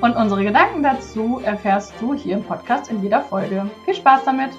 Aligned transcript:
Und 0.00 0.14
unsere 0.14 0.44
Gedanken 0.44 0.84
dazu 0.84 1.40
erfährst 1.44 1.92
du 2.00 2.14
hier 2.14 2.36
im 2.36 2.44
Podcast 2.44 2.88
in 2.88 3.02
jeder 3.02 3.20
Folge. 3.22 3.68
Viel 3.84 3.94
Spaß 3.94 4.24
damit! 4.24 4.50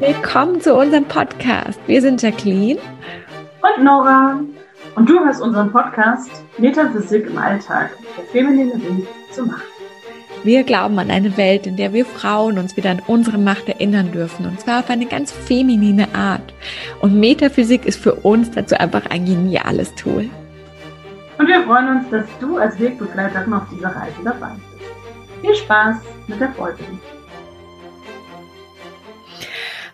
Willkommen 0.00 0.60
zu 0.62 0.74
unserem 0.74 1.04
Podcast. 1.04 1.78
Wir 1.86 2.00
sind 2.00 2.22
Jacqueline 2.22 2.80
und 3.60 3.84
Nora. 3.84 4.40
Und 4.94 5.08
du 5.08 5.20
hörst 5.20 5.42
unseren 5.42 5.70
Podcast 5.70 6.30
Metaphysik 6.56 7.26
im 7.26 7.36
Alltag, 7.36 7.90
der 8.16 8.24
feminine 8.24 8.74
Weg 8.74 9.06
zur 9.32 9.46
Macht. 9.46 9.71
Wir 10.44 10.64
glauben 10.64 10.98
an 10.98 11.12
eine 11.12 11.36
Welt, 11.36 11.68
in 11.68 11.76
der 11.76 11.92
wir 11.92 12.04
Frauen 12.04 12.58
uns 12.58 12.76
wieder 12.76 12.90
an 12.90 13.00
unsere 13.06 13.38
Macht 13.38 13.68
erinnern 13.68 14.10
dürfen. 14.10 14.44
Und 14.44 14.58
zwar 14.58 14.80
auf 14.80 14.90
eine 14.90 15.06
ganz 15.06 15.30
feminine 15.30 16.12
Art. 16.16 16.52
Und 17.00 17.14
Metaphysik 17.14 17.86
ist 17.86 18.00
für 18.00 18.14
uns 18.16 18.50
dazu 18.50 18.74
einfach 18.74 19.06
ein 19.06 19.24
geniales 19.24 19.94
Tool. 19.94 20.28
Und 21.38 21.46
wir 21.46 21.62
freuen 21.62 21.96
uns, 21.96 22.10
dass 22.10 22.24
du 22.40 22.56
als 22.56 22.76
Wegbegleiterin 22.80 23.52
auf 23.52 23.62
dieser 23.72 23.94
Reise 23.94 24.16
dabei 24.24 24.50
bist. 24.56 24.90
Viel 25.42 25.54
Spaß 25.54 25.96
mit 26.26 26.40
der 26.40 26.50
Folge. 26.50 26.82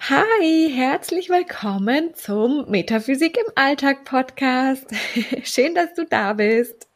Hi, 0.09 0.73
herzlich 0.75 1.29
willkommen 1.29 2.15
zum 2.15 2.65
Metaphysik 2.71 3.37
im 3.37 3.53
Alltag 3.55 4.05
Podcast. 4.05 4.87
Schön, 5.43 5.75
dass 5.75 5.93
du 5.93 6.07
da 6.07 6.33
bist. 6.33 6.89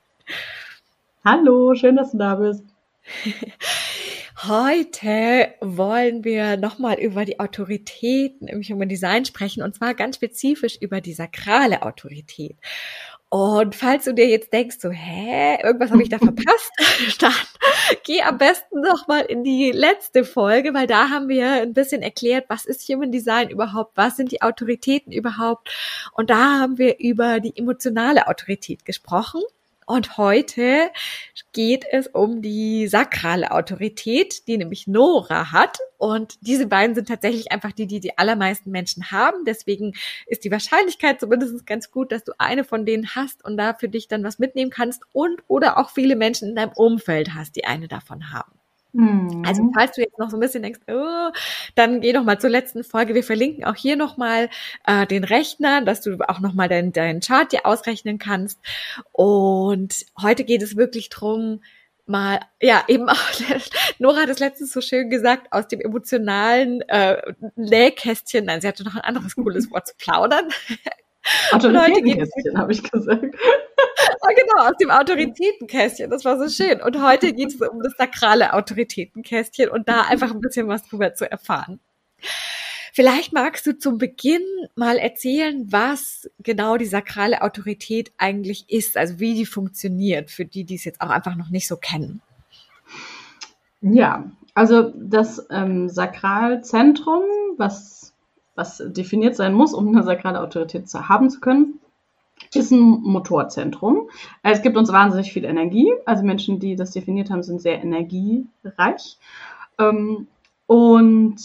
Hallo, 1.22 1.74
schön, 1.74 1.96
dass 1.96 2.10
du 2.10 2.18
da 2.18 2.34
bist. 2.34 2.71
Heute 4.42 5.54
wollen 5.60 6.24
wir 6.24 6.56
nochmal 6.56 6.98
über 6.98 7.24
die 7.24 7.40
Autorität 7.40 8.34
im 8.40 8.62
Human 8.62 8.88
Design 8.88 9.24
sprechen 9.24 9.62
und 9.62 9.74
zwar 9.74 9.94
ganz 9.94 10.16
spezifisch 10.16 10.76
über 10.80 11.00
die 11.00 11.12
sakrale 11.12 11.82
Autorität. 11.82 12.56
Und 13.28 13.74
falls 13.74 14.04
du 14.04 14.12
dir 14.12 14.26
jetzt 14.26 14.52
denkst, 14.52 14.76
so, 14.78 14.90
hä, 14.90 15.56
irgendwas 15.62 15.90
habe 15.90 16.02
ich 16.02 16.10
da 16.10 16.18
verpasst, 16.18 16.70
dann 17.18 17.32
geh 18.04 18.20
am 18.20 18.36
besten 18.36 18.82
nochmal 18.82 19.22
in 19.22 19.42
die 19.42 19.72
letzte 19.72 20.24
Folge, 20.24 20.74
weil 20.74 20.86
da 20.86 21.08
haben 21.08 21.28
wir 21.28 21.50
ein 21.62 21.72
bisschen 21.72 22.02
erklärt, 22.02 22.44
was 22.48 22.66
ist 22.66 22.86
Human 22.90 23.10
Design 23.10 23.48
überhaupt, 23.48 23.96
was 23.96 24.16
sind 24.16 24.32
die 24.32 24.42
Autoritäten 24.42 25.12
überhaupt. 25.12 25.70
Und 26.12 26.28
da 26.28 26.60
haben 26.60 26.76
wir 26.76 26.98
über 26.98 27.40
die 27.40 27.56
emotionale 27.56 28.26
Autorität 28.26 28.84
gesprochen. 28.84 29.40
Und 29.92 30.16
heute 30.16 30.90
geht 31.52 31.84
es 31.92 32.06
um 32.06 32.40
die 32.40 32.86
sakrale 32.86 33.50
Autorität, 33.50 34.48
die 34.48 34.56
nämlich 34.56 34.86
Nora 34.86 35.52
hat. 35.52 35.80
Und 35.98 36.38
diese 36.40 36.66
beiden 36.66 36.94
sind 36.94 37.08
tatsächlich 37.08 37.52
einfach 37.52 37.72
die, 37.72 37.86
die 37.86 38.00
die 38.00 38.16
allermeisten 38.16 38.70
Menschen 38.70 39.10
haben. 39.10 39.44
Deswegen 39.44 39.92
ist 40.24 40.44
die 40.44 40.50
Wahrscheinlichkeit 40.50 41.20
zumindest 41.20 41.66
ganz 41.66 41.90
gut, 41.90 42.10
dass 42.10 42.24
du 42.24 42.32
eine 42.38 42.64
von 42.64 42.86
denen 42.86 43.14
hast 43.14 43.44
und 43.44 43.58
da 43.58 43.74
für 43.74 43.90
dich 43.90 44.08
dann 44.08 44.24
was 44.24 44.38
mitnehmen 44.38 44.70
kannst 44.70 45.02
und 45.12 45.42
oder 45.46 45.76
auch 45.76 45.90
viele 45.90 46.16
Menschen 46.16 46.48
in 46.48 46.56
deinem 46.56 46.72
Umfeld 46.74 47.34
hast, 47.34 47.54
die 47.56 47.66
eine 47.66 47.86
davon 47.86 48.32
haben. 48.32 48.61
Mhm. 48.92 49.42
Also 49.46 49.70
falls 49.74 49.92
du 49.92 50.02
jetzt 50.02 50.18
noch 50.18 50.30
so 50.30 50.36
ein 50.36 50.40
bisschen 50.40 50.62
denkst, 50.62 50.80
oh, 50.88 51.30
dann 51.74 52.00
geh 52.00 52.12
noch 52.12 52.24
mal 52.24 52.38
zur 52.38 52.50
letzten 52.50 52.84
Folge. 52.84 53.14
Wir 53.14 53.24
verlinken 53.24 53.64
auch 53.64 53.74
hier 53.74 53.96
noch 53.96 54.16
mal 54.16 54.50
äh, 54.86 55.06
den 55.06 55.24
Rechner, 55.24 55.82
dass 55.82 56.02
du 56.02 56.18
auch 56.28 56.40
noch 56.40 56.52
mal 56.52 56.68
deinen 56.68 56.92
dein 56.92 57.20
Chart 57.20 57.50
dir 57.52 57.64
ausrechnen 57.64 58.18
kannst. 58.18 58.60
Und 59.12 60.04
heute 60.20 60.44
geht 60.44 60.62
es 60.62 60.76
wirklich 60.76 61.08
drum, 61.08 61.60
mal, 62.06 62.40
ja, 62.60 62.84
eben 62.88 63.08
auch, 63.08 63.16
Nora 63.98 64.22
hat 64.22 64.28
es 64.28 64.38
letztens 64.38 64.72
so 64.72 64.80
schön 64.80 65.08
gesagt, 65.08 65.52
aus 65.52 65.68
dem 65.68 65.80
emotionalen 65.80 66.82
äh, 66.82 67.20
Nähkästchen, 67.56 68.44
nein, 68.44 68.60
sie 68.60 68.68
hatte 68.68 68.84
noch 68.84 68.94
ein 68.94 69.02
anderes 69.02 69.36
cooles 69.36 69.70
Wort 69.70 69.86
zu 69.86 69.94
plaudern. 69.96 70.48
Autoritätenkästchen, 71.52 72.58
habe 72.58 72.72
ich 72.72 72.82
gesagt. 72.82 73.36
Oh, 74.20 74.28
genau, 74.36 74.68
aus 74.68 74.76
dem 74.80 74.90
Autoritätenkästchen. 74.90 76.10
Das 76.10 76.24
war 76.24 76.38
so 76.38 76.48
schön. 76.48 76.80
Und 76.82 77.02
heute 77.02 77.32
geht 77.32 77.48
es 77.48 77.60
um 77.60 77.82
das 77.82 77.94
sakrale 77.96 78.54
Autoritätenkästchen 78.54 79.68
und 79.68 79.88
da 79.88 80.02
einfach 80.02 80.30
ein 80.30 80.40
bisschen 80.40 80.68
was 80.68 80.86
drüber 80.86 81.14
zu 81.14 81.30
erfahren. 81.30 81.80
Vielleicht 82.94 83.32
magst 83.32 83.66
du 83.66 83.78
zum 83.78 83.96
Beginn 83.96 84.42
mal 84.74 84.98
erzählen, 84.98 85.66
was 85.70 86.28
genau 86.40 86.76
die 86.76 86.86
sakrale 86.86 87.40
Autorität 87.40 88.12
eigentlich 88.18 88.68
ist, 88.68 88.98
also 88.98 89.18
wie 89.18 89.34
die 89.34 89.46
funktioniert, 89.46 90.30
für 90.30 90.44
die, 90.44 90.64
die 90.64 90.74
es 90.74 90.84
jetzt 90.84 91.00
auch 91.00 91.08
einfach 91.08 91.34
noch 91.34 91.48
nicht 91.48 91.66
so 91.66 91.76
kennen. 91.76 92.20
Ja, 93.80 94.30
also 94.54 94.92
das 94.94 95.46
ähm, 95.50 95.88
Sakralzentrum, 95.88 97.24
was 97.56 98.02
was 98.54 98.82
definiert 98.86 99.36
sein 99.36 99.54
muss, 99.54 99.72
um 99.72 99.88
eine 99.88 100.02
sakrale 100.02 100.40
Autorität 100.40 100.88
zu 100.88 101.08
haben 101.08 101.30
zu 101.30 101.40
können, 101.40 101.80
ist 102.56 102.70
ein 102.70 102.80
Motorzentrum. 102.80 104.10
Es 104.42 104.62
gibt 104.62 104.76
uns 104.76 104.92
wahnsinnig 104.92 105.32
viel 105.32 105.44
Energie. 105.44 105.92
Also 106.04 106.24
Menschen, 106.24 106.58
die 106.58 106.76
das 106.76 106.90
definiert 106.90 107.30
haben, 107.30 107.42
sind 107.42 107.60
sehr 107.60 107.82
energiereich. 107.82 109.18
Ähm, 109.78 110.26
und 110.66 111.36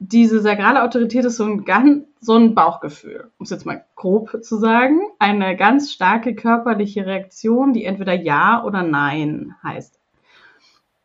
diese 0.00 0.40
sakrale 0.40 0.82
Autorität 0.82 1.24
ist 1.24 1.36
so 1.36 1.44
ein 1.44 1.64
ganz, 1.64 2.04
so 2.20 2.34
ein 2.34 2.54
Bauchgefühl, 2.54 3.30
um 3.38 3.44
es 3.44 3.50
jetzt 3.50 3.66
mal 3.66 3.84
grob 3.96 4.42
zu 4.42 4.56
sagen. 4.56 5.00
Eine 5.18 5.56
ganz 5.56 5.92
starke 5.92 6.34
körperliche 6.34 7.06
Reaktion, 7.06 7.72
die 7.72 7.84
entweder 7.84 8.14
Ja 8.14 8.64
oder 8.64 8.82
Nein 8.82 9.54
heißt. 9.62 9.98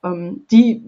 Ähm, 0.03 0.45
die, 0.51 0.83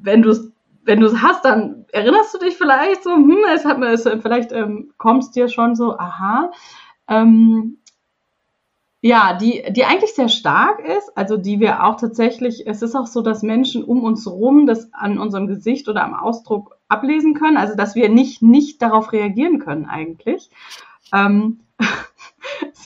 wenn 0.00 0.22
du 0.22 0.30
es 0.30 0.52
wenn 0.88 1.00
du 1.00 1.06
es 1.06 1.20
hast, 1.20 1.44
dann 1.44 1.84
erinnerst 1.92 2.32
du 2.32 2.38
dich 2.38 2.56
vielleicht 2.56 3.04
so, 3.04 3.14
hm, 3.14 3.36
es 3.54 3.66
hat 3.66 3.78
mir, 3.78 3.88
es, 3.92 4.04
vielleicht 4.22 4.52
ähm, 4.52 4.90
kommst 4.96 5.36
dir 5.36 5.48
schon 5.48 5.76
so, 5.76 5.98
aha. 5.98 6.50
Ähm, 7.08 7.78
ja, 9.00 9.34
die, 9.34 9.64
die 9.70 9.84
eigentlich 9.84 10.14
sehr 10.14 10.28
stark 10.28 10.80
ist, 10.80 11.16
also 11.16 11.36
die 11.36 11.60
wir 11.60 11.84
auch 11.84 11.96
tatsächlich, 11.96 12.66
es 12.66 12.82
ist 12.82 12.96
auch 12.96 13.06
so, 13.06 13.22
dass 13.22 13.42
Menschen 13.42 13.84
um 13.84 14.02
uns 14.02 14.26
rum 14.26 14.66
das 14.66 14.92
an 14.92 15.18
unserem 15.18 15.46
Gesicht 15.46 15.88
oder 15.88 16.04
am 16.04 16.14
Ausdruck 16.14 16.76
ablesen 16.88 17.34
können, 17.34 17.56
also 17.56 17.76
dass 17.76 17.94
wir 17.94 18.08
nicht, 18.08 18.42
nicht 18.42 18.82
darauf 18.82 19.12
reagieren 19.12 19.60
können 19.60 19.86
eigentlich. 19.86 20.50
Ähm, 21.12 21.60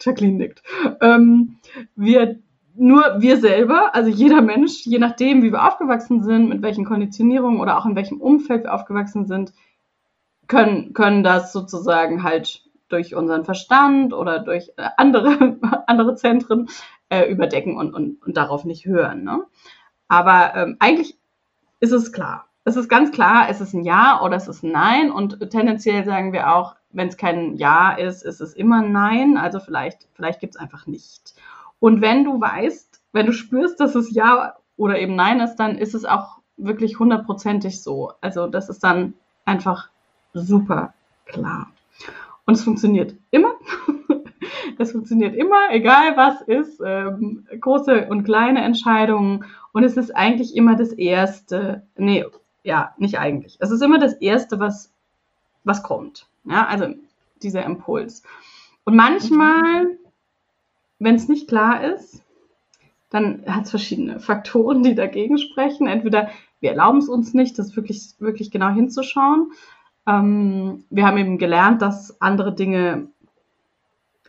Jacqueline 0.00 0.38
nickt. 0.38 0.62
Ähm, 1.00 1.56
wir 1.96 2.38
nur 2.76 3.16
wir 3.18 3.38
selber, 3.38 3.94
also 3.96 4.08
jeder 4.08 4.40
Mensch, 4.40 4.86
je 4.86 4.98
nachdem, 4.98 5.42
wie 5.42 5.50
wir 5.50 5.66
aufgewachsen 5.66 6.22
sind, 6.22 6.48
mit 6.48 6.62
welchen 6.62 6.84
Konditionierungen 6.84 7.60
oder 7.60 7.76
auch 7.76 7.86
in 7.86 7.96
welchem 7.96 8.20
Umfeld 8.20 8.64
wir 8.64 8.74
aufgewachsen 8.74 9.26
sind, 9.26 9.52
können, 10.46 10.94
können 10.94 11.24
das 11.24 11.52
sozusagen 11.52 12.22
halt 12.22 12.62
durch 12.88 13.14
unseren 13.14 13.44
Verstand 13.44 14.12
oder 14.12 14.40
durch 14.40 14.72
äh, 14.76 14.88
andere, 14.96 15.58
andere 15.86 16.14
Zentren 16.16 16.68
äh, 17.08 17.30
überdecken 17.30 17.76
und, 17.76 17.94
und, 17.94 18.22
und 18.24 18.36
darauf 18.36 18.64
nicht 18.64 18.86
hören. 18.86 19.24
Ne? 19.24 19.44
Aber 20.08 20.54
ähm, 20.54 20.76
eigentlich 20.78 21.18
ist 21.80 21.92
es 21.92 22.12
klar. 22.12 22.46
Es 22.64 22.76
ist 22.76 22.88
ganz 22.88 23.12
klar, 23.12 23.48
es 23.48 23.60
ist 23.60 23.72
ein 23.72 23.84
Ja 23.84 24.20
oder 24.22 24.36
es 24.36 24.48
ist 24.48 24.62
ein 24.62 24.72
Nein. 24.72 25.10
Und 25.10 25.50
tendenziell 25.50 26.04
sagen 26.04 26.32
wir 26.32 26.54
auch, 26.54 26.76
wenn 26.90 27.08
es 27.08 27.16
kein 27.16 27.56
Ja 27.56 27.92
ist, 27.92 28.22
ist 28.22 28.40
es 28.40 28.54
immer 28.54 28.82
ein 28.82 28.92
Nein. 28.92 29.36
Also 29.38 29.60
vielleicht, 29.60 30.08
vielleicht 30.14 30.40
gibt 30.40 30.54
es 30.54 30.60
einfach 30.60 30.86
nicht. 30.86 31.34
Und 31.80 32.00
wenn 32.00 32.24
du 32.24 32.40
weißt, 32.40 33.00
wenn 33.12 33.26
du 33.26 33.32
spürst, 33.32 33.80
dass 33.80 33.94
es 33.94 34.14
Ja 34.14 34.56
oder 34.76 34.98
eben 34.98 35.16
Nein 35.16 35.40
ist, 35.40 35.56
dann 35.56 35.78
ist 35.78 35.94
es 35.94 36.04
auch 36.04 36.38
wirklich 36.56 36.98
hundertprozentig 36.98 37.82
so. 37.82 38.12
Also 38.20 38.46
das 38.46 38.68
ist 38.68 38.84
dann 38.84 39.14
einfach 39.44 39.88
super 40.34 40.92
klar. 41.24 41.70
Und 42.48 42.54
es 42.54 42.64
funktioniert 42.64 43.14
immer. 43.30 43.54
Es 44.80 44.92
funktioniert 44.92 45.34
immer, 45.34 45.72
egal 45.72 46.16
was 46.16 46.40
ist, 46.42 46.80
ähm, 46.84 47.46
große 47.60 48.06
und 48.08 48.22
kleine 48.22 48.62
Entscheidungen. 48.62 49.44
Und 49.72 49.82
es 49.82 49.96
ist 49.96 50.14
eigentlich 50.14 50.54
immer 50.54 50.76
das 50.76 50.92
Erste, 50.92 51.82
nee, 51.96 52.24
ja, 52.62 52.94
nicht 52.96 53.18
eigentlich. 53.18 53.56
Es 53.58 53.72
ist 53.72 53.82
immer 53.82 53.98
das 53.98 54.14
Erste, 54.14 54.60
was, 54.60 54.92
was 55.64 55.82
kommt. 55.82 56.28
Ja, 56.44 56.66
also 56.66 56.94
dieser 57.42 57.64
Impuls. 57.64 58.22
Und 58.84 58.94
manchmal 58.94 59.98
wenn 60.98 61.14
es 61.14 61.28
nicht 61.28 61.48
klar 61.48 61.84
ist, 61.84 62.22
dann 63.10 63.44
hat 63.46 63.64
es 63.64 63.70
verschiedene 63.70 64.20
Faktoren, 64.20 64.82
die 64.82 64.94
dagegen 64.94 65.38
sprechen. 65.38 65.86
Entweder 65.86 66.30
wir 66.60 66.70
erlauben 66.70 66.98
es 66.98 67.08
uns 67.08 67.34
nicht, 67.34 67.58
das 67.58 67.76
wirklich, 67.76 68.14
wirklich 68.18 68.50
genau 68.50 68.68
hinzuschauen. 68.70 69.52
Ähm, 70.08 70.84
wir 70.90 71.06
haben 71.06 71.18
eben 71.18 71.38
gelernt, 71.38 71.82
dass 71.82 72.20
andere 72.20 72.54
Dinge, 72.54 73.08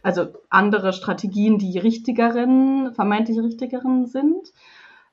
also 0.04 0.28
andere 0.50 0.92
Strategien 0.94 1.58
die 1.58 1.80
richtigeren, 1.80 2.94
vermeintlich 2.94 3.40
richtigeren 3.40 4.06
sind. 4.06 4.52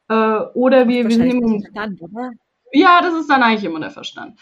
Äh, 0.08 0.38
oder 0.54 0.88
wir, 0.88 1.08
wir 1.08 1.18
nehmen. 1.18 1.62
Verstand, 1.62 2.02
oder? 2.02 2.32
Ja, 2.72 3.00
das 3.00 3.14
ist 3.14 3.30
dann 3.30 3.42
eigentlich 3.42 3.64
immer 3.64 3.80
der 3.80 3.90
Verstand. 3.90 4.38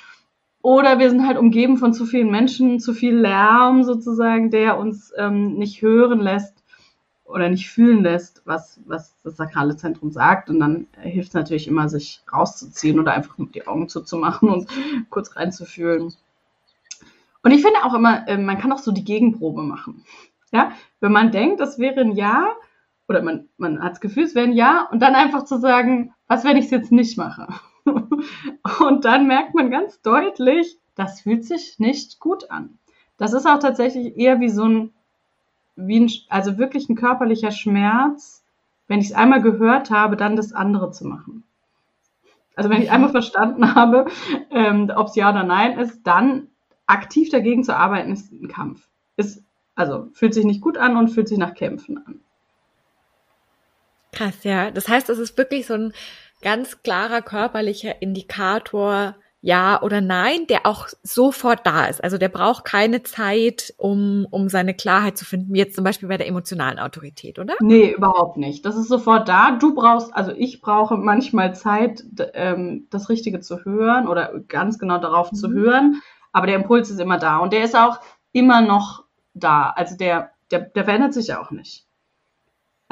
Oder 0.62 0.98
wir 0.98 1.10
sind 1.10 1.26
halt 1.26 1.36
umgeben 1.36 1.76
von 1.76 1.92
zu 1.92 2.06
vielen 2.06 2.30
Menschen, 2.30 2.80
zu 2.80 2.94
viel 2.94 3.14
Lärm 3.14 3.84
sozusagen, 3.84 4.50
der 4.50 4.78
uns 4.78 5.12
ähm, 5.18 5.56
nicht 5.56 5.82
hören 5.82 6.20
lässt 6.20 6.53
oder 7.24 7.48
nicht 7.48 7.70
fühlen 7.70 8.02
lässt, 8.02 8.42
was, 8.44 8.80
was 8.86 9.14
das 9.22 9.36
sakrale 9.36 9.76
Zentrum 9.76 10.10
sagt. 10.10 10.50
Und 10.50 10.60
dann 10.60 10.86
hilft 11.00 11.28
es 11.28 11.34
natürlich 11.34 11.68
immer, 11.68 11.88
sich 11.88 12.22
rauszuziehen 12.32 13.00
oder 13.00 13.12
einfach 13.12 13.34
die 13.38 13.66
Augen 13.66 13.88
zuzumachen 13.88 14.48
und 14.48 14.68
kurz 15.10 15.36
reinzufühlen. 15.36 16.14
Und 17.42 17.50
ich 17.50 17.62
finde 17.62 17.84
auch 17.84 17.94
immer, 17.94 18.26
äh, 18.28 18.38
man 18.38 18.58
kann 18.58 18.72
auch 18.72 18.78
so 18.78 18.92
die 18.92 19.04
Gegenprobe 19.04 19.62
machen. 19.62 20.04
Ja, 20.52 20.72
wenn 21.00 21.12
man 21.12 21.32
denkt, 21.32 21.60
das 21.60 21.78
wäre 21.78 22.00
ein 22.00 22.12
Ja, 22.12 22.52
oder 23.08 23.22
man, 23.22 23.48
man 23.58 23.82
hat 23.82 23.92
das 23.92 24.00
Gefühl, 24.00 24.24
es 24.24 24.34
wäre 24.34 24.46
ein 24.46 24.52
Ja, 24.52 24.88
und 24.90 25.00
dann 25.00 25.14
einfach 25.14 25.44
zu 25.44 25.58
sagen, 25.58 26.14
was, 26.26 26.44
wenn 26.44 26.56
ich 26.56 26.66
es 26.66 26.70
jetzt 26.70 26.92
nicht 26.92 27.18
mache? 27.18 27.48
Und 28.80 29.04
dann 29.04 29.26
merkt 29.26 29.54
man 29.54 29.70
ganz 29.70 30.00
deutlich, 30.00 30.78
das 30.94 31.20
fühlt 31.20 31.44
sich 31.44 31.78
nicht 31.78 32.18
gut 32.18 32.50
an. 32.50 32.78
Das 33.18 33.32
ist 33.32 33.46
auch 33.46 33.58
tatsächlich 33.58 34.16
eher 34.16 34.40
wie 34.40 34.48
so 34.48 34.64
ein, 34.64 34.94
wie 35.76 36.00
ein 36.00 36.10
also 36.28 36.58
wirklich 36.58 36.88
ein 36.88 36.96
körperlicher 36.96 37.50
Schmerz, 37.50 38.44
wenn 38.86 39.00
ich 39.00 39.06
es 39.06 39.12
einmal 39.12 39.42
gehört 39.42 39.90
habe, 39.90 40.16
dann 40.16 40.36
das 40.36 40.52
andere 40.52 40.90
zu 40.90 41.06
machen. 41.06 41.44
Also 42.56 42.70
wenn 42.70 42.82
ich 42.82 42.90
einmal 42.90 43.10
verstanden 43.10 43.74
habe, 43.74 44.06
ähm, 44.50 44.90
ob 44.94 45.08
es 45.08 45.16
ja 45.16 45.30
oder 45.30 45.42
nein 45.42 45.78
ist, 45.78 46.02
dann 46.04 46.48
aktiv 46.86 47.30
dagegen 47.30 47.64
zu 47.64 47.76
arbeiten, 47.76 48.12
ist 48.12 48.30
ein 48.32 48.48
Kampf. 48.48 48.86
Ist, 49.16 49.42
also 49.74 50.08
fühlt 50.12 50.34
sich 50.34 50.44
nicht 50.44 50.60
gut 50.60 50.78
an 50.78 50.96
und 50.96 51.08
fühlt 51.08 51.28
sich 51.28 51.38
nach 51.38 51.54
Kämpfen 51.54 51.98
an. 52.06 52.20
Krass, 54.12 54.44
ja. 54.44 54.70
Das 54.70 54.88
heißt, 54.88 55.08
es 55.10 55.18
ist 55.18 55.36
wirklich 55.36 55.66
so 55.66 55.74
ein 55.74 55.92
ganz 56.42 56.82
klarer 56.82 57.22
körperlicher 57.22 58.00
Indikator, 58.00 59.16
ja 59.44 59.82
oder 59.82 60.00
nein, 60.00 60.46
der 60.48 60.64
auch 60.64 60.88
sofort 61.02 61.66
da 61.66 61.84
ist. 61.84 62.02
Also 62.02 62.16
der 62.16 62.30
braucht 62.30 62.64
keine 62.64 63.02
Zeit, 63.02 63.74
um, 63.76 64.26
um 64.30 64.48
seine 64.48 64.72
Klarheit 64.72 65.18
zu 65.18 65.26
finden, 65.26 65.52
wie 65.52 65.58
jetzt 65.58 65.74
zum 65.74 65.84
Beispiel 65.84 66.08
bei 66.08 66.16
der 66.16 66.26
emotionalen 66.26 66.78
Autorität, 66.78 67.38
oder? 67.38 67.54
Nee, 67.60 67.92
überhaupt 67.92 68.38
nicht. 68.38 68.64
Das 68.64 68.74
ist 68.74 68.88
sofort 68.88 69.28
da. 69.28 69.58
Du 69.58 69.74
brauchst, 69.74 70.14
also 70.14 70.32
ich 70.34 70.62
brauche 70.62 70.96
manchmal 70.96 71.54
Zeit, 71.54 72.02
ähm, 72.32 72.86
das 72.88 73.10
Richtige 73.10 73.40
zu 73.40 73.66
hören 73.66 74.08
oder 74.08 74.32
ganz 74.48 74.78
genau 74.78 74.96
darauf 74.96 75.30
mhm. 75.32 75.36
zu 75.36 75.52
hören. 75.52 76.00
Aber 76.32 76.46
der 76.46 76.56
Impuls 76.56 76.90
ist 76.90 76.98
immer 76.98 77.18
da 77.18 77.36
und 77.36 77.52
der 77.52 77.64
ist 77.64 77.76
auch 77.76 78.00
immer 78.32 78.62
noch 78.62 79.04
da. 79.34 79.74
Also 79.76 79.94
der, 79.94 80.30
der, 80.50 80.60
der 80.60 80.84
verändert 80.84 81.12
sich 81.12 81.26
ja 81.26 81.42
auch 81.42 81.50
nicht. 81.50 81.86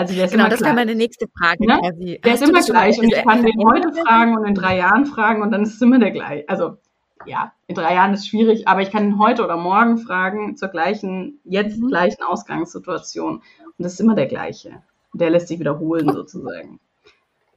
Also 0.03 0.15
der 0.15 0.25
ist 0.25 0.33
genau, 0.33 0.49
das 0.49 0.61
wäre 0.61 0.75
meine 0.75 0.95
nächste 0.97 1.27
Frage. 1.39 1.65
Ne? 1.65 1.79
Quasi. 1.79 2.21
Der 2.25 2.33
Hast 2.33 2.43
ist 2.43 2.49
immer 2.49 2.61
gleich 2.61 2.99
und 2.99 3.05
ich 3.05 3.23
kann 3.23 3.45
den 3.45 3.65
heute 3.65 3.93
fragen 3.93 4.37
und 4.37 4.45
in 4.47 4.55
drei 4.55 4.77
Jahren 4.79 5.07
fragen 5.07 5.43
und 5.43 5.53
dann 5.53 5.63
ist 5.63 5.75
es 5.75 5.81
immer 5.81 6.01
der 6.01 6.11
gleiche. 6.11 6.49
Also 6.49 6.79
ja, 7.25 7.53
in 7.69 7.77
drei 7.77 7.95
Jahren 7.95 8.13
ist 8.15 8.27
schwierig, 8.27 8.67
aber 8.67 8.83
ich 8.83 8.91
kann 8.91 9.05
ihn 9.05 9.19
heute 9.21 9.45
oder 9.45 9.57
morgen 9.57 9.99
fragen 9.99 10.57
zur 10.57 10.69
gleichen, 10.69 11.39
jetzt 11.45 11.79
mhm. 11.79 11.87
gleichen 11.87 12.23
Ausgangssituation 12.25 13.37
und 13.37 13.75
das 13.79 13.93
ist 13.93 14.01
immer 14.01 14.17
der 14.17 14.27
gleiche. 14.27 14.83
Der 15.15 15.31
lässt 15.31 15.49
sich 15.49 15.61
wiederholen 15.61 16.13
sozusagen. 16.13 16.81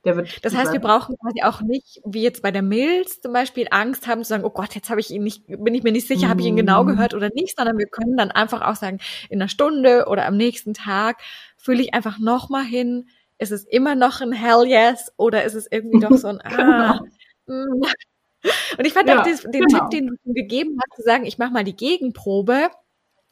Der 0.06 0.16
wird 0.16 0.46
das 0.46 0.56
heißt, 0.56 0.72
wir 0.72 0.80
brauchen 0.80 1.16
quasi 1.18 1.42
auch 1.44 1.62
nicht, 1.62 2.00
wie 2.06 2.22
jetzt 2.22 2.44
bei 2.44 2.52
der 2.52 2.62
Milz 2.62 3.22
zum 3.22 3.34
Beispiel, 3.34 3.68
Angst 3.72 4.07
haben 4.07 4.24
zu 4.24 4.30
sagen, 4.30 4.46
oh 4.46 4.52
Gott, 4.52 4.75
jetzt 4.75 4.90
habe 4.90 5.00
ich 5.00 5.10
ihn 5.10 5.24
nicht, 5.24 5.48
bin 5.48 5.74
ich 5.74 5.84
mir 5.84 5.92
nicht 5.92 6.07
sicher, 6.07 6.28
mhm. 6.28 6.30
habe 6.30 6.42
ich 6.42 6.48
ihn 6.48 6.56
genau 6.56 6.84
mhm. 6.84 6.90
gehört 6.90 7.13
oder 7.16 7.30
nicht, 7.34 7.57
sondern 7.57 7.78
wir 7.78 7.88
können 7.88 8.16
dann 8.16 8.31
einfach 8.31 8.62
auch 8.62 8.75
sagen, 8.75 9.00
in 9.30 9.42
einer 9.42 9.50
Stunde 9.50 10.06
oder 10.07 10.25
am 10.25 10.38
nächsten 10.38 10.74
Tag 10.74 11.22
fühle 11.57 11.81
ich 11.81 11.94
einfach 11.94 12.19
nochmal 12.19 12.63
hin, 12.63 13.10
ist 13.40 13.52
es 13.52 13.66
immer 13.66 13.96
noch 13.96 14.22
ein 14.22 14.31
Hell 14.31 14.66
yes 14.68 15.12
oder 15.18 15.44
ist 15.44 15.56
es 15.56 15.68
irgendwie 15.69 16.00
doch 16.00 16.16
so 16.16 16.28
ein 16.28 16.40
ah, 16.44 17.00
genau. 17.46 17.74
mm. 17.80 17.84
Und 18.78 18.86
ich 18.86 18.94
fand 18.94 19.10
ja, 19.10 19.19
auch 19.19 19.24
den, 19.24 19.38
den 19.52 19.66
genau. 19.66 19.80
Tipp, 19.80 19.90
den 19.90 20.07
du 20.24 20.34
gegeben 20.34 20.78
hast, 20.78 20.98
zu 20.98 21.02
sagen, 21.04 21.25
ich 21.25 21.40
mache 21.40 21.52
mal 21.52 21.63
die 21.63 21.75
Gegenprobe 21.75 22.69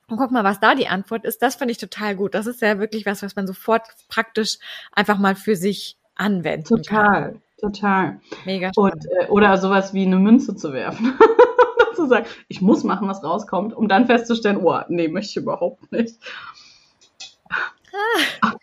und 0.08 0.18
guck 0.18 0.32
mal, 0.32 0.44
was 0.44 0.60
da 0.60 0.76
die 0.76 0.88
Antwort 0.88 1.24
ist, 1.24 1.42
das 1.42 1.56
fand 1.56 1.72
ich 1.72 1.78
total 1.78 2.16
gut. 2.16 2.34
Das 2.34 2.48
ist 2.48 2.62
ja 2.62 2.80
wirklich 2.80 3.06
was, 3.06 3.22
was 3.22 3.36
man 3.36 3.48
sofort 3.48 3.84
praktisch 4.08 4.58
einfach 4.92 5.18
mal 5.18 5.36
für 5.36 5.56
sich 5.56 5.98
anwenden 6.16 6.64
total, 6.64 7.22
kann. 7.22 7.42
Total, 7.60 8.20
Mega 8.46 8.70
spannend. 8.70 9.06
Und, 9.06 9.06
äh, 9.06 9.30
oder 9.30 9.58
sowas 9.58 9.94
wie 9.94 10.06
eine 10.06 10.18
Münze 10.18 10.56
zu 10.56 10.74
werfen. 10.74 11.14
zu 11.96 12.08
sagen, 12.08 12.26
ich 12.48 12.62
muss 12.62 12.84
machen, 12.84 13.08
was 13.08 13.24
rauskommt, 13.24 13.74
um 13.74 13.88
dann 13.88 14.06
festzustellen, 14.06 14.58
oh, 14.58 14.80
nee, 14.90 15.08
möchte 15.08 15.32
ich 15.32 15.38
überhaupt 15.38 15.92
nicht. 15.92 16.18
Ah, 18.42 18.54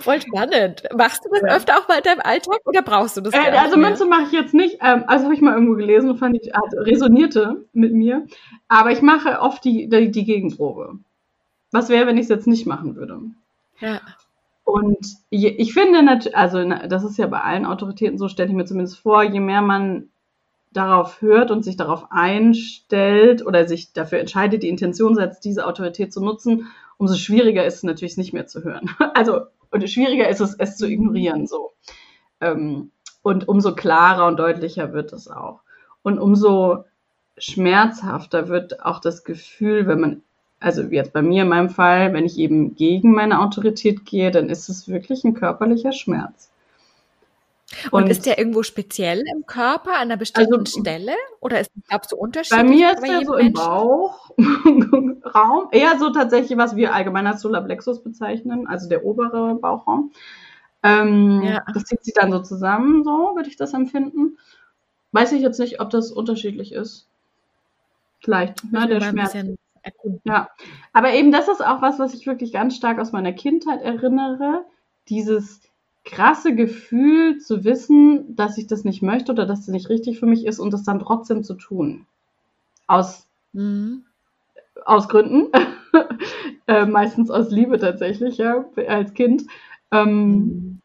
voll 0.00 0.20
spannend. 0.20 0.82
Machst 0.94 1.24
du 1.24 1.30
das 1.30 1.40
ja. 1.40 1.56
öfter 1.56 1.78
auch 1.78 1.88
mal 1.88 1.98
in 1.98 2.04
deinem 2.04 2.20
Alltag 2.20 2.60
oder 2.64 2.82
brauchst 2.82 3.16
du 3.16 3.20
das? 3.22 3.32
Äh, 3.32 3.50
also 3.56 3.76
Münze 3.76 4.04
mache 4.04 4.24
ich 4.24 4.32
jetzt 4.32 4.54
nicht. 4.54 4.78
Ähm, 4.82 5.04
also 5.06 5.24
habe 5.24 5.34
ich 5.34 5.40
mal 5.40 5.54
irgendwo 5.54 5.74
gelesen 5.74 6.10
und 6.10 6.18
fand 6.18 6.36
ich, 6.36 6.54
also 6.54 6.78
resonierte 6.78 7.64
mit 7.72 7.92
mir. 7.92 8.26
Aber 8.68 8.90
ich 8.90 9.02
mache 9.02 9.40
oft 9.40 9.64
die, 9.64 9.88
die, 9.88 10.10
die 10.10 10.24
Gegenprobe. 10.24 10.98
Was 11.70 11.88
wäre, 11.88 12.06
wenn 12.06 12.16
ich 12.16 12.24
es 12.24 12.28
jetzt 12.28 12.46
nicht 12.46 12.66
machen 12.66 12.96
würde? 12.96 13.20
Ja. 13.80 14.00
Und 14.68 15.16
je, 15.30 15.48
ich 15.48 15.72
finde, 15.72 16.20
also 16.34 16.62
das 16.62 17.02
ist 17.02 17.16
ja 17.16 17.26
bei 17.26 17.40
allen 17.40 17.64
Autoritäten 17.64 18.18
so, 18.18 18.28
stelle 18.28 18.50
ich 18.50 18.54
mir 18.54 18.66
zumindest 18.66 18.98
vor, 18.98 19.22
je 19.22 19.40
mehr 19.40 19.62
man 19.62 20.10
darauf 20.70 21.22
hört 21.22 21.50
und 21.50 21.64
sich 21.64 21.78
darauf 21.78 22.08
einstellt 22.10 23.46
oder 23.46 23.66
sich 23.66 23.94
dafür 23.94 24.18
entscheidet, 24.18 24.62
die 24.62 24.68
Intention 24.68 25.14
setzt, 25.14 25.46
diese 25.46 25.66
Autorität 25.66 26.12
zu 26.12 26.22
nutzen, 26.22 26.66
umso 26.98 27.14
schwieriger 27.14 27.64
ist 27.64 27.76
es 27.76 27.82
natürlich, 27.82 28.12
es 28.12 28.18
nicht 28.18 28.34
mehr 28.34 28.46
zu 28.46 28.62
hören. 28.62 28.90
Also, 29.14 29.46
und 29.70 29.88
schwieriger 29.88 30.28
ist 30.28 30.42
es, 30.42 30.54
es 30.58 30.76
zu 30.76 30.86
ignorieren, 30.86 31.46
so. 31.46 31.72
Ähm, 32.42 32.90
und 33.22 33.48
umso 33.48 33.74
klarer 33.74 34.26
und 34.26 34.36
deutlicher 34.36 34.92
wird 34.92 35.14
es 35.14 35.28
auch. 35.28 35.62
Und 36.02 36.18
umso 36.18 36.84
schmerzhafter 37.38 38.48
wird 38.48 38.84
auch 38.84 39.00
das 39.00 39.24
Gefühl, 39.24 39.86
wenn 39.86 40.00
man, 40.00 40.22
also 40.60 40.82
jetzt 40.82 41.12
bei 41.12 41.22
mir 41.22 41.42
in 41.42 41.48
meinem 41.48 41.70
Fall, 41.70 42.12
wenn 42.12 42.24
ich 42.24 42.38
eben 42.38 42.74
gegen 42.74 43.12
meine 43.12 43.40
Autorität 43.40 44.04
gehe, 44.04 44.30
dann 44.30 44.48
ist 44.48 44.68
es 44.68 44.88
wirklich 44.88 45.24
ein 45.24 45.34
körperlicher 45.34 45.92
Schmerz. 45.92 46.50
Und, 47.90 48.04
und, 48.04 48.10
ist 48.10 48.24
der 48.24 48.38
irgendwo 48.38 48.62
speziell 48.62 49.22
im 49.30 49.44
Körper 49.44 49.96
an 49.96 50.02
einer 50.02 50.16
bestimmten 50.16 50.60
also, 50.60 50.80
Stelle? 50.80 51.12
Oder 51.40 51.60
ist 51.60 51.70
glaubst 51.86 52.12
du 52.12 52.16
unterschiedlich? 52.16 52.62
Bei 52.62 52.66
mir 52.66 52.94
ist 52.94 53.04
er 53.04 53.26
so 53.26 53.34
im 53.34 53.52
Bauchraum. 53.52 54.38
Eher 55.70 55.98
so 55.98 56.10
tatsächlich, 56.10 56.56
was 56.56 56.76
wir 56.76 56.94
allgemein 56.94 57.26
als 57.26 57.42
Solarplexus 57.42 58.02
bezeichnen, 58.02 58.66
also 58.66 58.88
der 58.88 59.04
obere 59.04 59.54
Bauchraum. 59.56 60.12
Ähm, 60.82 61.42
ja. 61.42 61.62
Das 61.74 61.84
zieht 61.84 62.04
sich 62.04 62.14
dann 62.14 62.32
so 62.32 62.40
zusammen, 62.40 63.04
so 63.04 63.36
würde 63.36 63.50
ich 63.50 63.56
das 63.56 63.74
empfinden. 63.74 64.38
Weiß 65.12 65.32
ich 65.32 65.42
jetzt 65.42 65.60
nicht, 65.60 65.80
ob 65.80 65.90
das 65.90 66.10
unterschiedlich 66.10 66.72
ist. 66.72 67.06
Vielleicht, 68.20 68.64
ne, 68.72 68.88
der 68.88 69.00
Schmerz. 69.00 69.36
Ja, 70.24 70.48
aber 70.92 71.12
eben 71.12 71.32
das 71.32 71.48
ist 71.48 71.64
auch 71.64 71.82
was, 71.82 71.98
was 71.98 72.14
ich 72.14 72.26
wirklich 72.26 72.52
ganz 72.52 72.76
stark 72.76 72.98
aus 72.98 73.12
meiner 73.12 73.32
Kindheit 73.32 73.82
erinnere. 73.82 74.64
Dieses 75.08 75.60
krasse 76.04 76.54
Gefühl 76.54 77.38
zu 77.38 77.64
wissen, 77.64 78.34
dass 78.34 78.58
ich 78.58 78.66
das 78.66 78.84
nicht 78.84 79.02
möchte 79.02 79.32
oder 79.32 79.46
dass 79.46 79.60
das 79.66 79.68
nicht 79.68 79.88
richtig 79.88 80.18
für 80.18 80.26
mich 80.26 80.46
ist 80.46 80.58
und 80.58 80.72
das 80.72 80.82
dann 80.82 81.00
trotzdem 81.00 81.44
zu 81.44 81.54
tun. 81.54 82.06
Aus, 82.86 83.26
mhm. 83.52 84.04
aus 84.84 85.08
Gründen. 85.08 85.52
äh, 86.66 86.86
meistens 86.86 87.30
aus 87.30 87.50
Liebe 87.50 87.78
tatsächlich, 87.78 88.38
ja, 88.38 88.64
als 88.88 89.12
Kind. 89.14 89.44
Ähm, 89.90 90.34
mhm. 90.34 90.80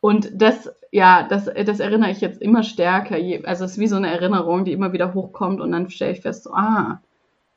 Und 0.00 0.30
das, 0.34 0.70
ja, 0.90 1.26
das, 1.28 1.44
das 1.44 1.80
erinnere 1.80 2.10
ich 2.10 2.22
jetzt 2.22 2.40
immer 2.40 2.62
stärker. 2.62 3.16
Also 3.46 3.64
es 3.64 3.72
ist 3.72 3.78
wie 3.78 3.86
so 3.86 3.96
eine 3.96 4.10
Erinnerung, 4.10 4.64
die 4.64 4.72
immer 4.72 4.92
wieder 4.92 5.12
hochkommt 5.12 5.60
und 5.60 5.72
dann 5.72 5.90
stelle 5.90 6.12
ich 6.12 6.22
fest, 6.22 6.44
so, 6.44 6.54
ah, 6.54 7.02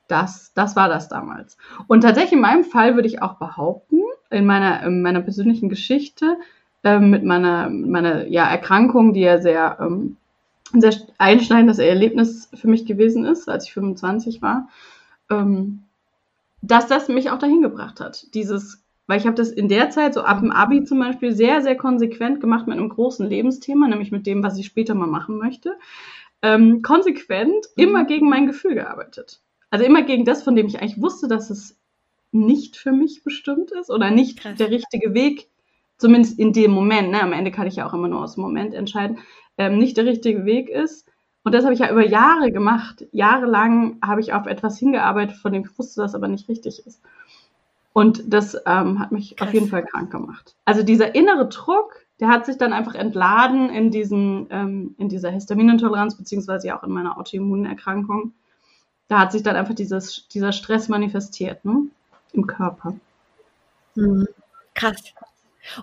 das, 0.07 0.53
das 0.53 0.75
war 0.75 0.89
das 0.89 1.07
damals. 1.09 1.57
Und 1.87 2.01
tatsächlich 2.01 2.33
in 2.33 2.41
meinem 2.41 2.63
Fall 2.63 2.95
würde 2.95 3.07
ich 3.07 3.21
auch 3.21 3.35
behaupten, 3.35 3.99
in 4.29 4.45
meiner, 4.45 4.83
in 4.83 5.01
meiner 5.01 5.21
persönlichen 5.21 5.69
Geschichte 5.69 6.37
äh, 6.83 6.99
mit 6.99 7.23
meiner, 7.23 7.69
meiner 7.69 8.27
ja, 8.27 8.49
Erkrankung, 8.49 9.13
die 9.13 9.21
ja 9.21 9.39
sehr, 9.39 9.77
ähm, 9.79 10.17
sehr 10.73 10.93
einschneidendes 11.17 11.79
Erlebnis 11.79 12.49
für 12.53 12.67
mich 12.67 12.85
gewesen 12.85 13.25
ist, 13.25 13.47
als 13.47 13.65
ich 13.65 13.73
25 13.73 14.41
war, 14.41 14.69
ähm, 15.29 15.83
dass 16.61 16.87
das 16.87 17.07
mich 17.09 17.29
auch 17.29 17.39
dahin 17.39 17.61
gebracht 17.61 17.99
hat. 17.99 18.33
Dieses, 18.33 18.83
weil 19.07 19.19
ich 19.19 19.25
habe 19.25 19.35
das 19.35 19.51
in 19.51 19.67
der 19.67 19.91
Zeit, 19.91 20.13
so 20.13 20.21
ab 20.21 20.39
dem 20.39 20.51
Abi 20.51 20.83
zum 20.83 20.99
Beispiel, 20.99 21.33
sehr, 21.33 21.61
sehr 21.61 21.77
konsequent 21.77 22.41
gemacht 22.41 22.67
mit 22.67 22.77
einem 22.77 22.89
großen 22.89 23.27
Lebensthema, 23.27 23.87
nämlich 23.87 24.11
mit 24.11 24.25
dem, 24.25 24.43
was 24.43 24.57
ich 24.57 24.65
später 24.65 24.95
mal 24.95 25.07
machen 25.07 25.37
möchte. 25.37 25.77
Ähm, 26.41 26.81
konsequent 26.81 27.53
mhm. 27.75 27.83
immer 27.83 28.05
gegen 28.05 28.29
mein 28.29 28.47
Gefühl 28.47 28.75
gearbeitet. 28.75 29.42
Also 29.73 29.85
immer 29.85 30.03
gegen 30.03 30.23
das, 30.23 30.43
von 30.43 30.55
dem 30.55 30.67
ich 30.67 30.79
eigentlich 30.79 31.01
wusste, 31.01 31.27
dass 31.27 31.49
es 31.49 31.75
nicht 32.31 32.77
für 32.77 32.91
mich 32.91 33.23
bestimmt 33.23 33.71
ist 33.71 33.89
oder 33.89 34.11
nicht 34.11 34.37
Krass. 34.37 34.55
der 34.59 34.69
richtige 34.69 35.15
Weg, 35.15 35.47
zumindest 35.97 36.37
in 36.37 36.53
dem 36.53 36.69
Moment, 36.69 37.09
ne, 37.09 37.23
am 37.23 37.33
Ende 37.33 37.49
kann 37.49 37.65
ich 37.65 37.77
ja 37.77 37.87
auch 37.87 37.93
immer 37.95 38.07
nur 38.07 38.21
aus 38.21 38.35
dem 38.35 38.43
Moment 38.43 38.75
entscheiden, 38.75 39.17
ähm, 39.57 39.79
nicht 39.79 39.97
der 39.97 40.05
richtige 40.05 40.45
Weg 40.45 40.69
ist. 40.69 41.07
Und 41.43 41.55
das 41.55 41.63
habe 41.63 41.73
ich 41.73 41.79
ja 41.79 41.89
über 41.89 42.05
Jahre 42.05 42.51
gemacht. 42.51 43.07
Jahrelang 43.13 43.97
habe 44.05 44.21
ich 44.21 44.33
auf 44.33 44.45
etwas 44.45 44.77
hingearbeitet, 44.77 45.37
von 45.37 45.51
dem 45.51 45.63
ich 45.63 45.79
wusste, 45.79 46.01
dass 46.01 46.13
aber 46.13 46.27
nicht 46.27 46.47
richtig 46.49 46.85
ist. 46.85 47.01
Und 47.93 48.31
das 48.31 48.55
ähm, 48.67 48.99
hat 48.99 49.11
mich 49.11 49.35
Krass. 49.35 49.47
auf 49.47 49.55
jeden 49.55 49.69
Fall 49.69 49.85
krank 49.85 50.11
gemacht. 50.11 50.55
Also 50.65 50.83
dieser 50.83 51.15
innere 51.15 51.49
Druck, 51.49 51.95
der 52.19 52.27
hat 52.27 52.45
sich 52.45 52.59
dann 52.59 52.73
einfach 52.73 52.93
entladen 52.93 53.71
in 53.71 53.89
diesen, 53.89 54.45
ähm, 54.51 54.93
in 54.99 55.09
dieser 55.09 55.31
Histaminintoleranz, 55.31 56.15
beziehungsweise 56.15 56.67
ja 56.67 56.77
auch 56.77 56.83
in 56.83 56.91
meiner 56.91 57.17
Autoimmunerkrankung. 57.17 58.33
Da 59.13 59.19
hat 59.19 59.31
sich 59.31 59.43
dann 59.43 59.55
einfach 59.55 59.75
dieses, 59.75 60.27
dieser 60.29 60.51
Stress 60.51 60.89
manifestiert, 60.89 61.63
ne? 61.65 61.83
Im 62.31 62.47
Körper. 62.47 62.95
Mhm. 63.93 64.27
Krass. 64.73 65.13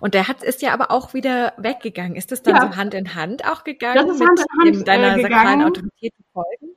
Und 0.00 0.14
der 0.14 0.26
hat, 0.26 0.42
ist 0.42 0.62
ja 0.62 0.72
aber 0.72 0.90
auch 0.90 1.14
wieder 1.14 1.52
weggegangen. 1.56 2.16
Ist 2.16 2.32
das 2.32 2.42
dann 2.42 2.56
ja. 2.56 2.62
so 2.62 2.76
Hand 2.76 2.92
in 2.92 3.14
Hand 3.14 3.44
auch 3.44 3.62
gegangen? 3.62 4.04
Das 4.04 4.16
ist 4.16 4.20
Hand 4.20 4.40
in 4.40 4.58
Hand 4.58 4.76
in 4.78 4.84
deiner 4.84 5.16
äh, 5.16 5.22
sakralen 5.22 5.62
Autorität 5.62 6.12
folgen? 6.32 6.74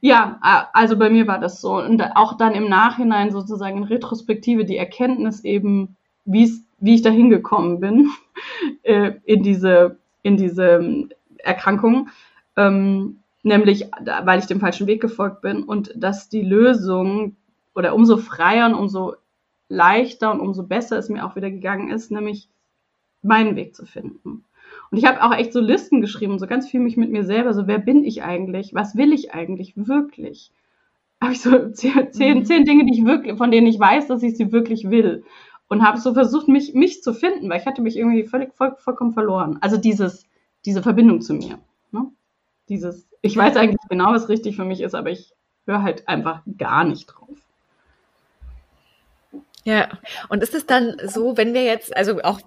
Ja, 0.00 0.38
also 0.72 0.96
bei 0.96 1.10
mir 1.10 1.26
war 1.26 1.38
das 1.38 1.60
so. 1.60 1.74
Und 1.76 2.00
auch 2.16 2.38
dann 2.38 2.54
im 2.54 2.70
Nachhinein 2.70 3.30
sozusagen 3.30 3.76
in 3.76 3.84
Retrospektive 3.84 4.64
die 4.64 4.78
Erkenntnis 4.78 5.44
eben, 5.44 5.96
wie 6.24 6.64
ich 6.80 7.02
da 7.02 7.10
hingekommen 7.10 7.78
bin 7.78 8.08
äh, 8.84 9.12
in 9.26 9.42
diese, 9.42 9.98
in 10.22 10.38
diese 10.38 10.66
ähm, 10.66 11.10
Erkrankung. 11.36 12.08
Ähm, 12.56 13.18
nämlich, 13.48 13.90
weil 14.24 14.38
ich 14.38 14.46
dem 14.46 14.60
falschen 14.60 14.86
Weg 14.86 15.00
gefolgt 15.00 15.42
bin 15.42 15.64
und 15.64 15.92
dass 15.96 16.28
die 16.28 16.42
Lösung 16.42 17.36
oder 17.74 17.94
umso 17.94 18.16
freier 18.16 18.66
und 18.66 18.74
umso 18.74 19.14
leichter 19.68 20.30
und 20.32 20.40
umso 20.40 20.62
besser 20.62 20.98
es 20.98 21.08
mir 21.08 21.24
auch 21.24 21.36
wieder 21.36 21.50
gegangen 21.50 21.90
ist, 21.90 22.10
nämlich 22.10 22.48
meinen 23.22 23.56
Weg 23.56 23.74
zu 23.74 23.84
finden. 23.84 24.44
Und 24.90 24.98
ich 24.98 25.04
habe 25.04 25.22
auch 25.22 25.34
echt 25.34 25.52
so 25.52 25.60
Listen 25.60 26.00
geschrieben, 26.00 26.38
so 26.38 26.46
ganz 26.46 26.68
viel 26.68 26.80
mich 26.80 26.96
mit 26.96 27.10
mir 27.10 27.24
selber, 27.24 27.52
so 27.52 27.66
wer 27.66 27.78
bin 27.78 28.04
ich 28.04 28.22
eigentlich? 28.22 28.74
Was 28.74 28.96
will 28.96 29.12
ich 29.12 29.34
eigentlich 29.34 29.74
wirklich? 29.76 30.52
Habe 31.20 31.32
ich 31.32 31.40
so 31.40 31.68
zehn, 31.72 32.12
zehn, 32.12 32.38
mhm. 32.38 32.44
zehn 32.44 32.64
Dinge, 32.64 32.84
die 32.86 32.98
ich 32.98 33.04
wirklich, 33.04 33.36
von 33.36 33.50
denen 33.50 33.66
ich 33.66 33.78
weiß, 33.78 34.06
dass 34.06 34.22
ich 34.22 34.36
sie 34.36 34.52
wirklich 34.52 34.90
will. 34.90 35.24
Und 35.68 35.86
habe 35.86 35.98
so 35.98 36.14
versucht, 36.14 36.48
mich, 36.48 36.72
mich 36.72 37.02
zu 37.02 37.12
finden, 37.12 37.50
weil 37.50 37.60
ich 37.60 37.66
hatte 37.66 37.82
mich 37.82 37.96
irgendwie 37.96 38.24
völlig, 38.24 38.54
voll, 38.54 38.74
vollkommen 38.78 39.12
verloren. 39.12 39.58
Also 39.60 39.76
dieses, 39.76 40.26
diese 40.64 40.82
Verbindung 40.82 41.20
zu 41.20 41.34
mir. 41.34 41.58
Dieses, 42.68 43.08
ich 43.22 43.36
weiß 43.36 43.56
eigentlich 43.56 43.88
genau, 43.88 44.12
was 44.12 44.28
richtig 44.28 44.56
für 44.56 44.64
mich 44.64 44.80
ist, 44.80 44.94
aber 44.94 45.10
ich 45.10 45.32
höre 45.66 45.82
halt 45.82 46.08
einfach 46.08 46.42
gar 46.56 46.84
nicht 46.84 47.06
drauf. 47.06 47.28
Ja, 49.68 49.88
und 50.30 50.42
ist 50.42 50.54
es 50.54 50.64
dann 50.64 50.96
so, 51.04 51.36
wenn 51.36 51.52
wir 51.52 51.62
jetzt, 51.62 51.94
also 51.94 52.22
auch 52.22 52.40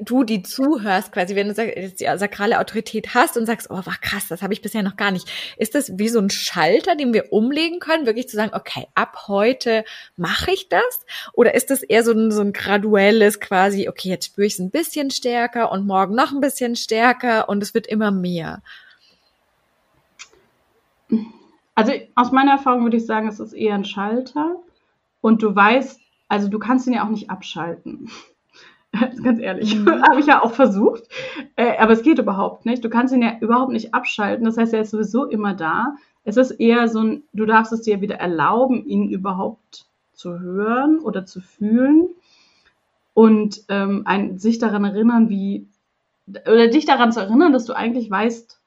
du, 0.00 0.24
die 0.24 0.42
zuhörst, 0.42 1.12
quasi, 1.12 1.36
wenn 1.36 1.54
du 1.54 1.62
jetzt 1.62 2.00
die 2.00 2.08
sakrale 2.16 2.58
Autorität 2.58 3.14
hast 3.14 3.36
und 3.36 3.46
sagst, 3.46 3.68
oh, 3.70 3.76
war 3.76 3.96
krass, 4.00 4.26
das 4.28 4.42
habe 4.42 4.54
ich 4.54 4.60
bisher 4.60 4.82
noch 4.82 4.96
gar 4.96 5.12
nicht, 5.12 5.30
ist 5.56 5.76
das 5.76 5.98
wie 5.98 6.08
so 6.08 6.18
ein 6.18 6.30
Schalter, 6.30 6.96
den 6.96 7.12
wir 7.12 7.32
umlegen 7.32 7.78
können, 7.78 8.06
wirklich 8.06 8.28
zu 8.28 8.34
sagen, 8.34 8.50
okay, 8.54 8.88
ab 8.96 9.28
heute 9.28 9.84
mache 10.16 10.50
ich 10.50 10.68
das? 10.68 11.06
Oder 11.32 11.54
ist 11.54 11.70
das 11.70 11.84
eher 11.84 12.02
so 12.02 12.10
ein, 12.10 12.32
so 12.32 12.40
ein 12.40 12.52
graduelles 12.52 13.38
quasi, 13.38 13.88
okay, 13.88 14.08
jetzt 14.08 14.26
spüre 14.26 14.46
ich 14.48 14.54
es 14.54 14.58
ein 14.58 14.72
bisschen 14.72 15.12
stärker 15.12 15.70
und 15.70 15.86
morgen 15.86 16.16
noch 16.16 16.32
ein 16.32 16.40
bisschen 16.40 16.74
stärker 16.74 17.48
und 17.48 17.62
es 17.62 17.74
wird 17.74 17.86
immer 17.86 18.10
mehr? 18.10 18.62
Also 21.74 21.92
aus 22.14 22.32
meiner 22.32 22.52
Erfahrung 22.52 22.84
würde 22.84 22.96
ich 22.96 23.06
sagen, 23.06 23.28
es 23.28 23.40
ist 23.40 23.52
eher 23.52 23.74
ein 23.74 23.84
Schalter 23.84 24.56
und 25.20 25.42
du 25.42 25.54
weißt, 25.54 26.00
also 26.28 26.48
du 26.48 26.58
kannst 26.58 26.86
ihn 26.86 26.92
ja 26.92 27.04
auch 27.04 27.10
nicht 27.10 27.30
abschalten. 27.30 28.10
Ganz 29.22 29.40
ehrlich, 29.40 29.76
mhm. 29.76 30.02
habe 30.08 30.20
ich 30.20 30.26
ja 30.26 30.42
auch 30.42 30.52
versucht. 30.52 31.04
Äh, 31.56 31.78
aber 31.78 31.92
es 31.92 32.02
geht 32.02 32.18
überhaupt 32.18 32.64
nicht. 32.64 32.84
Du 32.84 32.90
kannst 32.90 33.12
ihn 33.12 33.22
ja 33.22 33.38
überhaupt 33.40 33.72
nicht 33.72 33.92
abschalten. 33.92 34.44
Das 34.44 34.56
heißt, 34.56 34.72
er 34.72 34.82
ist 34.82 34.90
sowieso 34.90 35.24
immer 35.24 35.54
da. 35.54 35.96
Es 36.24 36.36
ist 36.36 36.52
eher 36.52 36.88
so 36.88 37.00
ein, 37.00 37.22
du 37.32 37.44
darfst 37.44 37.72
es 37.72 37.82
dir 37.82 38.00
wieder 38.00 38.16
erlauben, 38.16 38.86
ihn 38.86 39.10
überhaupt 39.10 39.86
zu 40.12 40.38
hören 40.38 41.00
oder 41.00 41.26
zu 41.26 41.40
fühlen 41.40 42.08
und 43.14 43.62
ähm, 43.68 44.02
ein, 44.06 44.38
sich 44.38 44.58
daran 44.58 44.84
erinnern, 44.84 45.28
wie, 45.28 45.68
oder 46.26 46.68
dich 46.68 46.86
daran 46.86 47.12
zu 47.12 47.20
erinnern, 47.20 47.52
dass 47.52 47.64
du 47.64 47.74
eigentlich 47.74 48.10
weißt, 48.10 48.60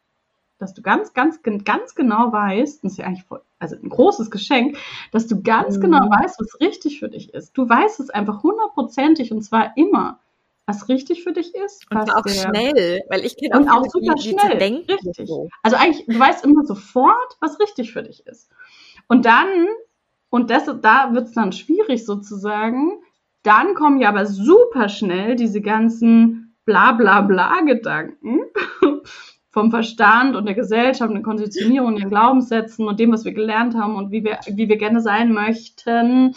dass 0.60 0.74
du 0.74 0.82
ganz, 0.82 1.14
ganz, 1.14 1.42
ganz 1.42 1.96
genau 1.96 2.32
weißt, 2.32 2.84
das 2.84 2.94
ist 2.94 2.98
ja 2.98 3.06
eigentlich 3.06 3.24
voll, 3.24 3.42
also 3.60 3.76
ein 3.76 3.90
großes 3.90 4.32
Geschenk, 4.32 4.78
dass 5.12 5.28
du 5.28 5.42
ganz 5.42 5.78
mhm. 5.78 5.82
genau 5.82 6.10
weißt, 6.10 6.40
was 6.40 6.60
richtig 6.60 7.00
für 7.00 7.10
dich 7.10 7.34
ist. 7.34 7.58
Du 7.58 7.68
weißt 7.68 8.00
es 8.00 8.10
einfach 8.10 8.44
hundertprozentig 8.44 9.32
und 9.32 9.42
zwar 9.44 9.76
immer, 9.78 10.20
was 10.66 10.90
richtig 10.90 11.24
für 11.24 11.32
dich 11.32 11.56
ist. 11.56 11.90
Und 11.92 12.14
auch 12.14 12.24
der, 12.24 12.32
schnell, 12.32 13.02
weil 13.10 13.26
ich 13.26 13.38
kenne 13.38 13.56
auch, 13.56 13.60
und 13.60 13.70
auch 13.70 13.86
super 13.86 14.16
die, 14.16 14.30
schnell. 14.30 14.58
denken, 14.58 14.92
richtig. 14.92 15.28
So. 15.28 15.50
Also 15.64 15.78
eigentlich, 15.78 16.06
du 16.06 16.20
weißt 16.20 16.44
immer 16.44 16.66
sofort, 16.66 17.38
was 17.40 17.60
richtig 17.60 17.94
für 17.94 18.04
dich 18.04 18.26
ist. 18.28 18.50
Und 19.08 19.26
dann, 19.26 19.68
und 20.30 20.50
das, 20.50 20.66
da 20.82 21.14
wird 21.14 21.28
es 21.28 21.34
dann 21.34 21.54
schwierig 21.54 22.06
sozusagen, 22.06 23.00
dann 23.44 23.76
kommen 23.76 24.00
ja 24.00 24.10
aber 24.10 24.26
super 24.26 24.90
schnell 24.90 25.36
diese 25.36 25.62
ganzen 25.62 26.56
bla 26.66 26.92
bla 26.92 27.22
bla 27.22 27.62
Gedanken 27.62 28.42
vom 29.58 29.72
Verstand 29.72 30.36
und 30.36 30.46
der 30.46 30.54
Gesellschaft 30.54 31.10
und 31.10 31.16
der 31.16 31.24
Konditionierung, 31.24 31.96
den 31.96 32.10
Glaubenssätzen 32.10 32.88
und 32.88 33.00
dem, 33.00 33.12
was 33.12 33.26
wir 33.26 33.34
gelernt 33.34 33.74
haben 33.74 33.96
und 33.96 34.12
wie 34.12 34.24
wir, 34.24 34.38
wie 34.46 34.70
wir 34.70 34.78
gerne 34.78 35.02
sein 35.02 35.34
möchten, 35.34 36.36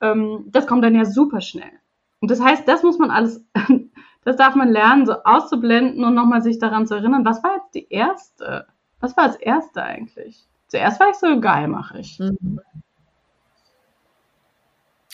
ähm, 0.00 0.46
das 0.46 0.66
kommt 0.66 0.82
dann 0.82 0.94
ja 0.94 1.04
super 1.04 1.42
schnell. 1.42 1.72
Und 2.20 2.30
das 2.30 2.40
heißt, 2.40 2.66
das 2.66 2.82
muss 2.82 2.98
man 2.98 3.10
alles, 3.10 3.44
das 4.24 4.36
darf 4.36 4.54
man 4.54 4.70
lernen, 4.70 5.04
so 5.04 5.22
auszublenden 5.22 6.02
und 6.02 6.14
nochmal 6.14 6.40
sich 6.40 6.58
daran 6.58 6.86
zu 6.86 6.94
erinnern, 6.94 7.26
was 7.26 7.44
war 7.44 7.56
jetzt 7.56 7.74
die 7.74 7.88
erste? 7.90 8.66
Was 9.00 9.18
war 9.18 9.26
das 9.26 9.36
erste 9.36 9.82
eigentlich? 9.82 10.46
Zuerst 10.68 10.98
war 10.98 11.10
ich 11.10 11.16
so, 11.16 11.40
geil 11.40 11.68
mache 11.68 11.98
ich. 11.98 12.18
Mhm. 12.20 12.58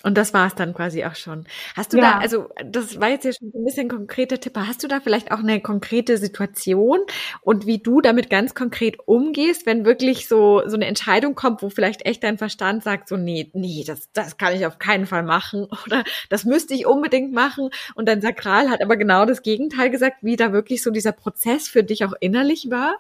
Und 0.05 0.17
das 0.17 0.33
war 0.33 0.47
es 0.47 0.55
dann 0.55 0.75
quasi 0.75 1.05
auch 1.05 1.17
schon. 1.17 1.45
Hast 1.75 1.93
du 1.93 1.97
ja. 1.97 2.13
da, 2.13 2.19
also 2.19 2.49
das 2.65 3.01
war 3.01 3.09
jetzt 3.09 3.25
ja 3.25 3.33
schon 3.33 3.49
ein 3.49 3.65
bisschen 3.65 3.89
konkreter 3.89 4.39
Tipp, 4.39 4.53
hast 4.57 4.85
du 4.85 4.89
da 4.89 5.01
vielleicht 5.01 5.33
auch 5.33 5.41
eine 5.41 5.61
konkrete 5.61 6.19
Situation 6.19 7.01
und 7.41 7.67
wie 7.67 7.79
du 7.79 8.01
damit 8.01 8.31
ganz 8.31 8.55
konkret 8.55 8.97
umgehst, 9.07 9.67
wenn 9.67 9.85
wirklich 9.85 10.29
so, 10.29 10.63
so 10.67 10.77
eine 10.77 10.87
Entscheidung 10.87 11.35
kommt, 11.35 11.63
wo 11.63 11.69
vielleicht 11.69 12.07
echt 12.07 12.23
dein 12.23 12.39
Verstand 12.39 12.85
sagt, 12.85 13.09
so, 13.09 13.17
nee, 13.17 13.51
nee, 13.55 13.83
das, 13.85 14.09
das 14.13 14.37
kann 14.37 14.55
ich 14.55 14.67
auf 14.67 14.79
keinen 14.79 15.07
Fall 15.07 15.25
machen 15.25 15.67
oder 15.87 16.05
das 16.29 16.45
müsste 16.45 16.75
ich 16.75 16.87
unbedingt 16.87 17.33
machen 17.33 17.71
und 17.97 18.09
dein 18.09 18.21
Sakral 18.21 18.71
hat 18.71 18.81
aber 18.81 18.97
genau 18.97 19.25
das 19.25 19.43
Gegenteil 19.43 19.91
gesagt, 19.91 20.19
wie 20.23 20.37
da 20.37 20.53
wirklich 20.53 20.81
so 20.81 20.93
dieser 20.93 21.13
Prozess 21.13 21.67
für 21.67 21.83
dich 21.83 22.05
auch 22.05 22.13
innerlich 22.21 22.71
war? 22.71 22.99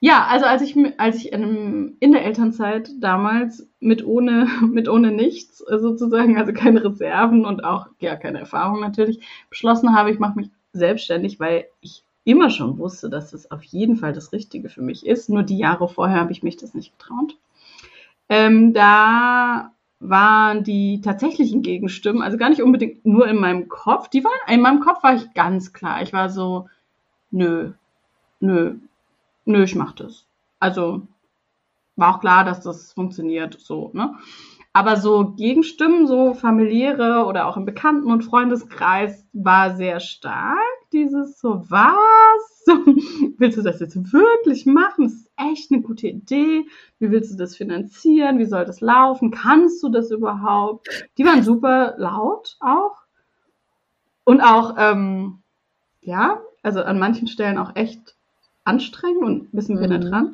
Ja, 0.00 0.26
also 0.26 0.44
als 0.44 0.60
ich, 0.62 0.76
als 0.98 1.16
ich 1.16 1.32
in, 1.32 1.96
in 2.00 2.12
der 2.12 2.24
Elternzeit 2.24 2.90
damals 3.00 3.66
mit 3.80 4.04
ohne, 4.04 4.46
mit 4.70 4.88
ohne 4.88 5.10
nichts 5.10 5.60
äh, 5.62 5.78
sozusagen, 5.78 6.36
also 6.36 6.52
keine 6.52 6.84
Reserven 6.84 7.44
und 7.46 7.64
auch 7.64 7.88
ja 7.98 8.16
keine 8.16 8.40
Erfahrung 8.40 8.80
natürlich, 8.80 9.20
beschlossen 9.48 9.96
habe, 9.96 10.10
ich 10.10 10.18
mache 10.18 10.38
mich 10.38 10.50
selbstständig, 10.72 11.40
weil 11.40 11.66
ich 11.80 12.02
immer 12.24 12.50
schon 12.50 12.78
wusste, 12.78 13.08
dass 13.08 13.30
das 13.30 13.50
auf 13.50 13.62
jeden 13.62 13.96
Fall 13.96 14.12
das 14.12 14.32
Richtige 14.32 14.68
für 14.68 14.82
mich 14.82 15.06
ist. 15.06 15.30
Nur 15.30 15.44
die 15.44 15.58
Jahre 15.58 15.88
vorher 15.88 16.20
habe 16.20 16.32
ich 16.32 16.42
mich 16.42 16.56
das 16.56 16.74
nicht 16.74 16.98
getraut. 16.98 17.36
Ähm, 18.28 18.74
da 18.74 19.72
waren 20.00 20.64
die 20.64 21.00
tatsächlichen 21.00 21.62
Gegenstimmen, 21.62 22.22
also 22.22 22.36
gar 22.36 22.50
nicht 22.50 22.62
unbedingt 22.62 23.06
nur 23.06 23.26
in 23.28 23.36
meinem 23.36 23.68
Kopf, 23.68 24.08
die 24.08 24.24
waren, 24.24 24.54
in 24.54 24.60
meinem 24.60 24.80
Kopf 24.80 25.02
war 25.02 25.14
ich 25.14 25.32
ganz 25.34 25.72
klar. 25.72 26.02
Ich 26.02 26.12
war 26.12 26.28
so, 26.28 26.68
nö, 27.30 27.72
nö, 28.40 28.76
nö, 29.46 29.64
ich 29.64 29.74
mach 29.74 29.92
das. 29.92 30.26
Also 30.60 31.06
war 31.96 32.14
auch 32.14 32.20
klar, 32.20 32.44
dass 32.44 32.60
das 32.60 32.92
funktioniert 32.92 33.56
so, 33.58 33.90
ne? 33.94 34.14
Aber 34.74 34.96
so 34.98 35.30
Gegenstimmen, 35.30 36.06
so 36.06 36.34
familiäre 36.34 37.24
oder 37.24 37.46
auch 37.46 37.56
im 37.56 37.64
Bekannten- 37.64 38.10
und 38.10 38.24
Freundeskreis 38.24 39.26
war 39.32 39.74
sehr 39.74 40.00
stark. 40.00 40.58
Dieses 40.92 41.40
so, 41.40 41.64
was? 41.70 42.66
willst 43.38 43.56
du 43.56 43.62
das 43.62 43.80
jetzt 43.80 44.12
wirklich 44.12 44.66
machen? 44.66 45.04
Das 45.04 45.14
ist 45.14 45.30
echt 45.36 45.72
eine 45.72 45.80
gute 45.80 46.08
Idee. 46.08 46.66
Wie 46.98 47.10
willst 47.10 47.32
du 47.32 47.38
das 47.38 47.56
finanzieren? 47.56 48.38
Wie 48.38 48.44
soll 48.44 48.66
das 48.66 48.82
laufen? 48.82 49.30
Kannst 49.30 49.82
du 49.82 49.88
das 49.88 50.10
überhaupt? 50.10 50.88
Die 51.16 51.24
waren 51.24 51.42
super 51.42 51.94
laut 51.96 52.58
auch. 52.60 52.96
Und 54.24 54.40
auch, 54.40 54.74
ähm, 54.76 55.38
ja, 56.02 56.40
also 56.62 56.82
an 56.82 56.98
manchen 56.98 57.28
Stellen 57.28 57.58
auch 57.58 57.76
echt 57.76 58.15
anstrengend 58.66 59.22
und 59.22 59.42
ein 59.44 59.56
bisschen 59.56 59.76
mhm. 59.76 59.80
penetrant. 59.80 60.30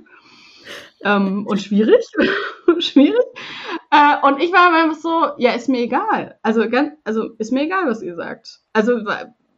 Ähm, 1.05 1.47
und 1.47 1.61
schwierig. 1.61 2.05
schwierig. 2.79 3.25
Äh, 3.91 4.27
und 4.27 4.41
ich 4.41 4.53
war 4.53 4.73
einfach 4.73 4.99
so, 4.99 5.29
ja, 5.39 5.53
ist 5.53 5.69
mir 5.69 5.81
egal. 5.81 6.39
Also, 6.43 6.69
ganz, 6.69 6.93
also 7.05 7.31
ist 7.39 7.53
mir 7.53 7.63
egal, 7.63 7.87
was 7.87 8.03
ihr 8.03 8.15
sagt. 8.15 8.61
Also 8.73 9.01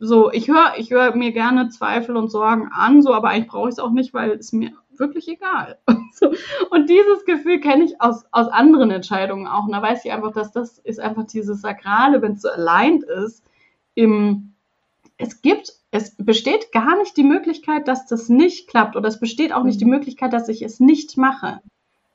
so, 0.00 0.32
ich 0.32 0.48
höre 0.48 0.74
ich 0.76 0.90
hör 0.90 1.14
mir 1.14 1.32
gerne 1.32 1.68
Zweifel 1.68 2.16
und 2.16 2.30
Sorgen 2.30 2.68
an, 2.72 3.02
so, 3.02 3.14
aber 3.14 3.28
eigentlich 3.28 3.48
brauche 3.48 3.68
ich 3.68 3.74
es 3.74 3.78
auch 3.78 3.90
nicht, 3.90 4.12
weil 4.12 4.32
es 4.32 4.52
mir 4.52 4.72
wirklich 4.98 5.28
egal. 5.28 5.78
und 6.70 6.90
dieses 6.90 7.24
Gefühl 7.24 7.60
kenne 7.60 7.84
ich 7.84 8.00
aus, 8.00 8.24
aus 8.30 8.48
anderen 8.48 8.90
Entscheidungen 8.90 9.46
auch. 9.46 9.64
Und 9.66 9.72
da 9.72 9.82
weiß 9.82 10.04
ich 10.04 10.12
einfach, 10.12 10.32
dass 10.32 10.52
das 10.52 10.78
ist 10.78 11.00
einfach 11.00 11.26
dieses 11.26 11.60
Sakrale, 11.60 12.22
wenn 12.22 12.32
es 12.32 12.42
so 12.42 12.48
allein 12.48 13.02
ist, 13.02 13.44
im, 13.94 14.53
es 15.16 15.42
gibt 15.42 15.72
es 15.94 16.16
besteht 16.16 16.72
gar 16.72 16.98
nicht 16.98 17.16
die 17.16 17.22
Möglichkeit, 17.22 17.86
dass 17.86 18.06
das 18.06 18.28
nicht 18.28 18.68
klappt 18.68 18.96
oder 18.96 19.06
es 19.06 19.20
besteht 19.20 19.52
auch 19.52 19.62
nicht 19.62 19.80
die 19.80 19.84
mhm. 19.84 19.92
Möglichkeit, 19.92 20.32
dass 20.32 20.48
ich 20.48 20.62
es 20.62 20.80
nicht 20.80 21.16
mache, 21.16 21.60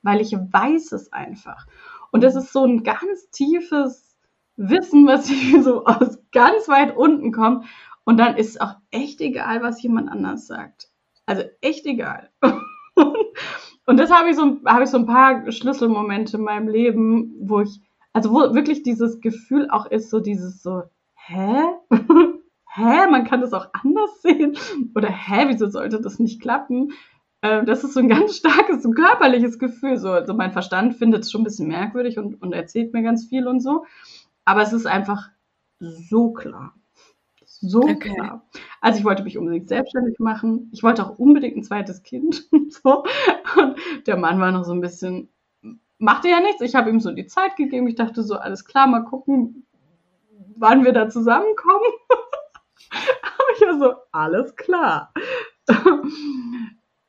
weil 0.02 0.20
ich 0.20 0.34
weiß 0.34 0.92
es 0.92 1.14
einfach. 1.14 1.66
Und 2.12 2.26
das 2.26 2.36
ist 2.36 2.52
so 2.52 2.66
ein 2.66 2.84
ganz 2.84 3.30
tiefes 3.30 4.18
Wissen, 4.58 5.08
was 5.08 5.30
ich 5.30 5.64
so 5.64 5.86
aus 5.86 6.20
ganz 6.34 6.68
weit 6.68 6.98
unten 6.98 7.32
kommt. 7.32 7.66
Und 8.04 8.18
dann 8.18 8.36
ist 8.36 8.50
es 8.50 8.60
auch 8.60 8.76
echt 8.92 9.22
egal, 9.22 9.62
was 9.62 9.82
jemand 9.82 10.10
anders 10.12 10.48
sagt. 10.48 10.90
Also 11.26 11.44
echt 11.62 11.86
egal. 11.86 12.30
Und 13.86 13.98
das 13.98 14.12
habe 14.12 14.30
ich 14.30 14.36
so, 14.36 14.60
habe 14.66 14.84
ich 14.84 14.90
so 14.90 14.98
ein 14.98 15.06
paar 15.06 15.50
Schlüsselmomente 15.54 16.36
in 16.36 16.44
meinem 16.44 16.68
Leben, 16.68 17.34
wo 17.40 17.62
ich, 17.62 17.80
also 18.12 18.32
wo 18.32 18.54
wirklich 18.54 18.84
dieses 18.84 19.22
Gefühl 19.22 19.70
auch 19.70 19.86
ist, 19.86 20.10
so 20.10 20.20
dieses 20.20 20.62
so, 20.62 20.84
hä? 21.16 21.64
hä, 22.80 23.08
man 23.10 23.26
kann 23.26 23.42
das 23.42 23.54
auch 23.54 23.68
anders 23.74 24.22
sehen? 24.22 24.58
Oder 24.96 25.10
hä, 25.10 25.46
wieso 25.48 25.70
sollte 25.70 26.02
das 26.02 26.20
nicht 26.20 26.42
klappen? 26.42 26.94
Ähm, 27.42 27.66
das 27.66 27.84
ist 27.84 27.94
so 27.94 28.00
ein 28.00 28.10
ganz 28.10 28.36
starkes, 28.38 28.84
so 28.84 28.92
körperliches 28.92 29.60
Gefühl. 29.60 29.98
So, 29.98 30.12
also 30.12 30.34
mein 30.34 30.52
Verstand 30.52 30.96
findet 30.96 31.24
es 31.24 31.32
schon 31.32 31.42
ein 31.42 31.46
bisschen 31.46 31.68
merkwürdig 31.68 32.18
und, 32.18 32.42
und 32.42 32.54
erzählt 32.54 32.94
mir 32.94 33.04
ganz 33.04 33.28
viel 33.28 33.48
und 33.48 33.62
so. 33.62 33.86
Aber 34.46 34.62
es 34.62 34.74
ist 34.74 34.86
einfach 34.86 35.30
so 35.80 36.32
klar. 36.34 36.74
So 37.62 37.82
okay. 37.82 38.14
klar. 38.14 38.48
Also 38.80 39.00
ich 39.00 39.06
wollte 39.06 39.24
mich 39.24 39.38
unbedingt 39.38 39.68
selbstständig 39.68 40.20
machen. 40.20 40.70
Ich 40.72 40.84
wollte 40.84 41.06
auch 41.06 41.20
unbedingt 41.20 41.58
ein 41.58 41.64
zweites 41.64 42.04
Kind. 42.04 42.48
so. 42.70 43.04
Und 43.58 43.78
der 44.08 44.18
Mann 44.18 44.40
war 44.40 44.52
noch 44.52 44.64
so 44.64 44.72
ein 44.74 44.82
bisschen, 44.82 45.30
machte 45.98 46.30
ja 46.30 46.40
nichts. 46.40 46.62
Ich 46.62 46.76
habe 46.76 46.90
ihm 46.90 47.00
so 47.00 47.12
die 47.12 47.28
Zeit 47.28 47.56
gegeben. 47.58 47.88
Ich 47.88 47.96
dachte 47.96 48.24
so, 48.24 48.36
alles 48.36 48.66
klar, 48.66 48.88
mal 48.88 49.04
gucken, 49.04 49.66
wann 50.56 50.84
wir 50.84 50.94
da 50.94 51.10
zusammenkommen. 51.10 51.92
Aber 52.92 53.50
ich 53.56 53.62
war 53.62 53.80
so, 53.80 53.94
alles 54.12 54.56
klar. 54.56 55.14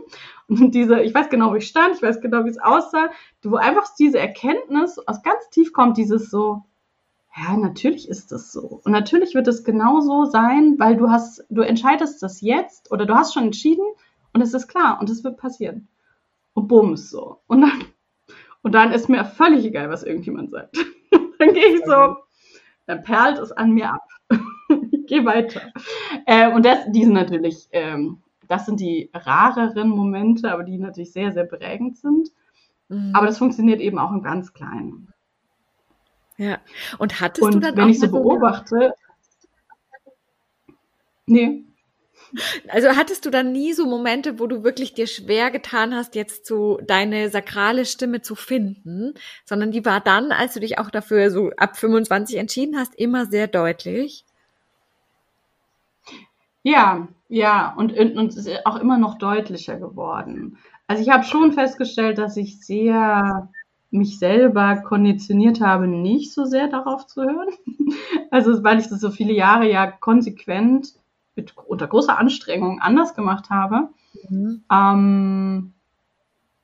Und 0.49 0.71
diese, 0.75 1.01
ich 1.01 1.13
weiß 1.13 1.29
genau, 1.29 1.51
wo 1.51 1.55
ich 1.55 1.67
stand, 1.67 1.95
ich 1.95 2.01
weiß 2.01 2.19
genau, 2.21 2.43
wie 2.43 2.49
es 2.49 2.59
aussah, 2.59 3.09
wo 3.43 3.55
einfach 3.55 3.87
diese 3.97 4.19
Erkenntnis 4.19 4.99
aus 4.99 5.21
ganz 5.23 5.49
tief 5.49 5.71
kommt, 5.71 5.97
dieses 5.97 6.29
so, 6.29 6.63
ja, 7.37 7.55
natürlich 7.55 8.09
ist 8.09 8.31
das 8.31 8.51
so. 8.51 8.81
Und 8.83 8.91
natürlich 8.91 9.35
wird 9.35 9.47
es 9.47 9.63
genauso 9.63 10.25
sein, 10.25 10.75
weil 10.79 10.97
du 10.97 11.09
hast, 11.09 11.45
du 11.49 11.61
entscheidest 11.61 12.21
das 12.23 12.41
jetzt 12.41 12.91
oder 12.91 13.05
du 13.05 13.15
hast 13.15 13.33
schon 13.33 13.45
entschieden 13.45 13.85
und 14.33 14.41
es 14.41 14.53
ist 14.53 14.67
klar 14.67 14.99
und 14.99 15.09
es 15.09 15.23
wird 15.23 15.37
passieren. 15.37 15.87
Und 16.53 16.67
bums 16.67 17.09
so. 17.09 17.39
Und 17.47 17.61
dann, 17.61 17.85
und 18.63 18.73
dann 18.73 18.91
ist 18.91 19.07
mir 19.07 19.23
völlig 19.23 19.63
egal, 19.63 19.89
was 19.89 20.03
irgendjemand 20.03 20.51
sagt. 20.51 20.75
dann 21.39 21.53
gehe 21.53 21.75
ich 21.75 21.85
so, 21.85 22.17
dann 22.87 23.03
perlt 23.03 23.37
es 23.37 23.51
an 23.51 23.71
mir 23.71 23.93
ab. 23.93 24.07
ich 24.91 25.05
gehe 25.05 25.23
weiter. 25.23 25.61
Äh, 26.25 26.51
und 26.51 26.65
das, 26.65 26.79
die 26.87 27.05
sind 27.05 27.13
natürlich 27.13 27.69
ähm, 27.71 28.23
das 28.49 28.65
sind 28.65 28.79
die 28.79 29.09
rareren 29.13 29.89
Momente, 29.89 30.51
aber 30.51 30.63
die 30.63 30.77
natürlich 30.77 31.13
sehr, 31.13 31.31
sehr 31.31 31.45
prägend 31.45 31.97
sind. 31.97 32.29
Mhm. 32.89 33.11
Aber 33.13 33.27
das 33.27 33.37
funktioniert 33.37 33.79
eben 33.79 33.99
auch 33.99 34.11
im 34.11 34.23
ganz 34.23 34.53
Kleinen. 34.53 35.13
Ja. 36.37 36.57
Und 36.97 37.21
hattest 37.21 37.43
Und 37.43 37.53
du 37.53 37.59
dann 37.59 37.77
wenn 37.77 37.83
auch 37.85 37.89
ich 37.89 37.99
so 37.99 38.09
beobachte, 38.09 38.93
nee. 41.27 41.63
Also 42.67 42.89
hattest 42.89 43.25
du 43.25 43.29
dann 43.29 43.51
nie 43.51 43.73
so 43.73 43.85
Momente, 43.85 44.39
wo 44.39 44.47
du 44.47 44.63
wirklich 44.63 44.93
dir 44.93 45.07
schwer 45.07 45.51
getan 45.51 45.95
hast, 45.95 46.15
jetzt 46.15 46.45
so 46.45 46.79
deine 46.85 47.29
sakrale 47.29 47.85
Stimme 47.85 48.21
zu 48.21 48.35
finden, 48.35 49.13
sondern 49.45 49.71
die 49.71 49.85
war 49.85 49.99
dann, 49.99 50.31
als 50.31 50.53
du 50.53 50.59
dich 50.59 50.79
auch 50.79 50.89
dafür 50.89 51.29
so 51.29 51.51
ab 51.57 51.77
25 51.77 52.37
entschieden 52.37 52.77
hast, 52.77 52.95
immer 52.95 53.27
sehr 53.27 53.47
deutlich? 53.47 54.25
Ja, 56.69 57.07
ja, 57.29 57.73
und, 57.75 57.97
und 57.97 58.29
es 58.29 58.45
ist 58.45 58.65
auch 58.67 58.75
immer 58.75 58.99
noch 58.99 59.17
deutlicher 59.17 59.77
geworden. 59.77 60.57
Also 60.85 61.01
ich 61.01 61.09
habe 61.09 61.23
schon 61.23 61.51
festgestellt, 61.51 62.19
dass 62.19 62.37
ich 62.37 62.63
sehr 62.63 63.49
mich 63.89 64.19
selber 64.19 64.75
konditioniert 64.77 65.61
habe, 65.61 65.87
nicht 65.87 66.31
so 66.31 66.45
sehr 66.45 66.67
darauf 66.67 67.07
zu 67.07 67.23
hören. 67.23 67.49
Also 68.31 68.63
weil 68.63 68.79
ich 68.79 68.87
das 68.87 68.99
so 68.99 69.09
viele 69.09 69.33
Jahre 69.33 69.67
ja 69.67 69.87
konsequent 69.87 70.93
mit, 71.35 71.55
unter 71.65 71.87
großer 71.87 72.19
Anstrengung 72.19 72.79
anders 72.79 73.15
gemacht 73.15 73.49
habe. 73.49 73.89
Mhm. 74.29 74.63
Ähm, 74.71 75.73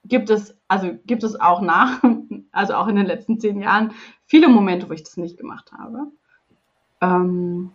gibt 0.04 0.30
es, 0.30 0.56
also 0.68 0.92
gibt 1.08 1.24
es 1.24 1.40
auch 1.40 1.62
nach, 1.62 2.04
also 2.52 2.76
auch 2.76 2.88
in 2.88 2.98
den 2.98 3.08
letzten 3.08 3.40
zehn 3.40 3.60
Jahren, 3.60 3.94
viele 4.28 4.48
Momente, 4.48 4.88
wo 4.88 4.94
ich 4.94 5.02
das 5.02 5.18
nicht 5.18 5.38
gemacht 5.38 5.72
habe. 5.72 6.12
Ähm, 7.02 7.72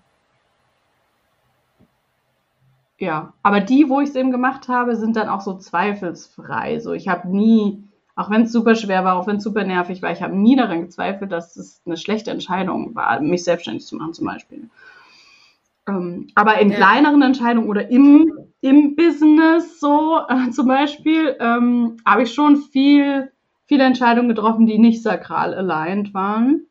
ja, 3.01 3.33
aber 3.43 3.61
die, 3.61 3.89
wo 3.89 4.01
ich 4.01 4.11
es 4.11 4.15
eben 4.15 4.31
gemacht 4.31 4.69
habe, 4.69 4.95
sind 4.95 5.17
dann 5.17 5.31
auch 5.31 5.41
so 5.41 5.55
zweifelsfrei. 5.57 6.81
So, 6.81 6.93
ich 6.93 7.09
habe 7.09 7.35
nie, 7.35 7.83
auch 8.15 8.29
wenn 8.29 8.43
es 8.43 8.53
super 8.53 8.75
schwer 8.75 9.05
war, 9.05 9.17
auch 9.17 9.27
wenn 9.27 9.37
es 9.37 9.43
super 9.43 9.65
nervig 9.65 10.03
war, 10.03 10.13
ich 10.13 10.23
habe 10.23 10.37
nie 10.37 10.55
daran 10.55 10.83
gezweifelt, 10.83 11.33
dass 11.33 11.57
es 11.57 11.81
eine 11.87 11.97
schlechte 11.97 12.31
Entscheidung 12.31 12.95
war, 12.95 13.19
mich 13.23 13.43
selbstständig 13.43 13.87
zu 13.87 13.97
machen 13.97 14.13
zum 14.13 14.27
Beispiel. 14.27 14.69
Ähm, 15.89 16.27
aber 16.35 16.59
in 16.61 16.69
ja. 16.69 16.77
kleineren 16.77 17.23
Entscheidungen 17.23 17.71
oder 17.71 17.89
im, 17.89 18.31
im 18.61 18.97
Business 18.97 19.81
so 19.81 20.21
äh, 20.29 20.51
zum 20.51 20.69
Beispiel, 20.69 21.37
ähm, 21.41 21.97
habe 22.05 22.25
ich 22.25 22.35
schon 22.35 22.59
viel, 22.59 23.33
viele 23.65 23.85
Entscheidungen 23.85 24.29
getroffen, 24.29 24.67
die 24.67 24.79
nicht 24.79 25.03
sakral 25.03 25.55
aligned 25.55 26.13
waren. 26.13 26.67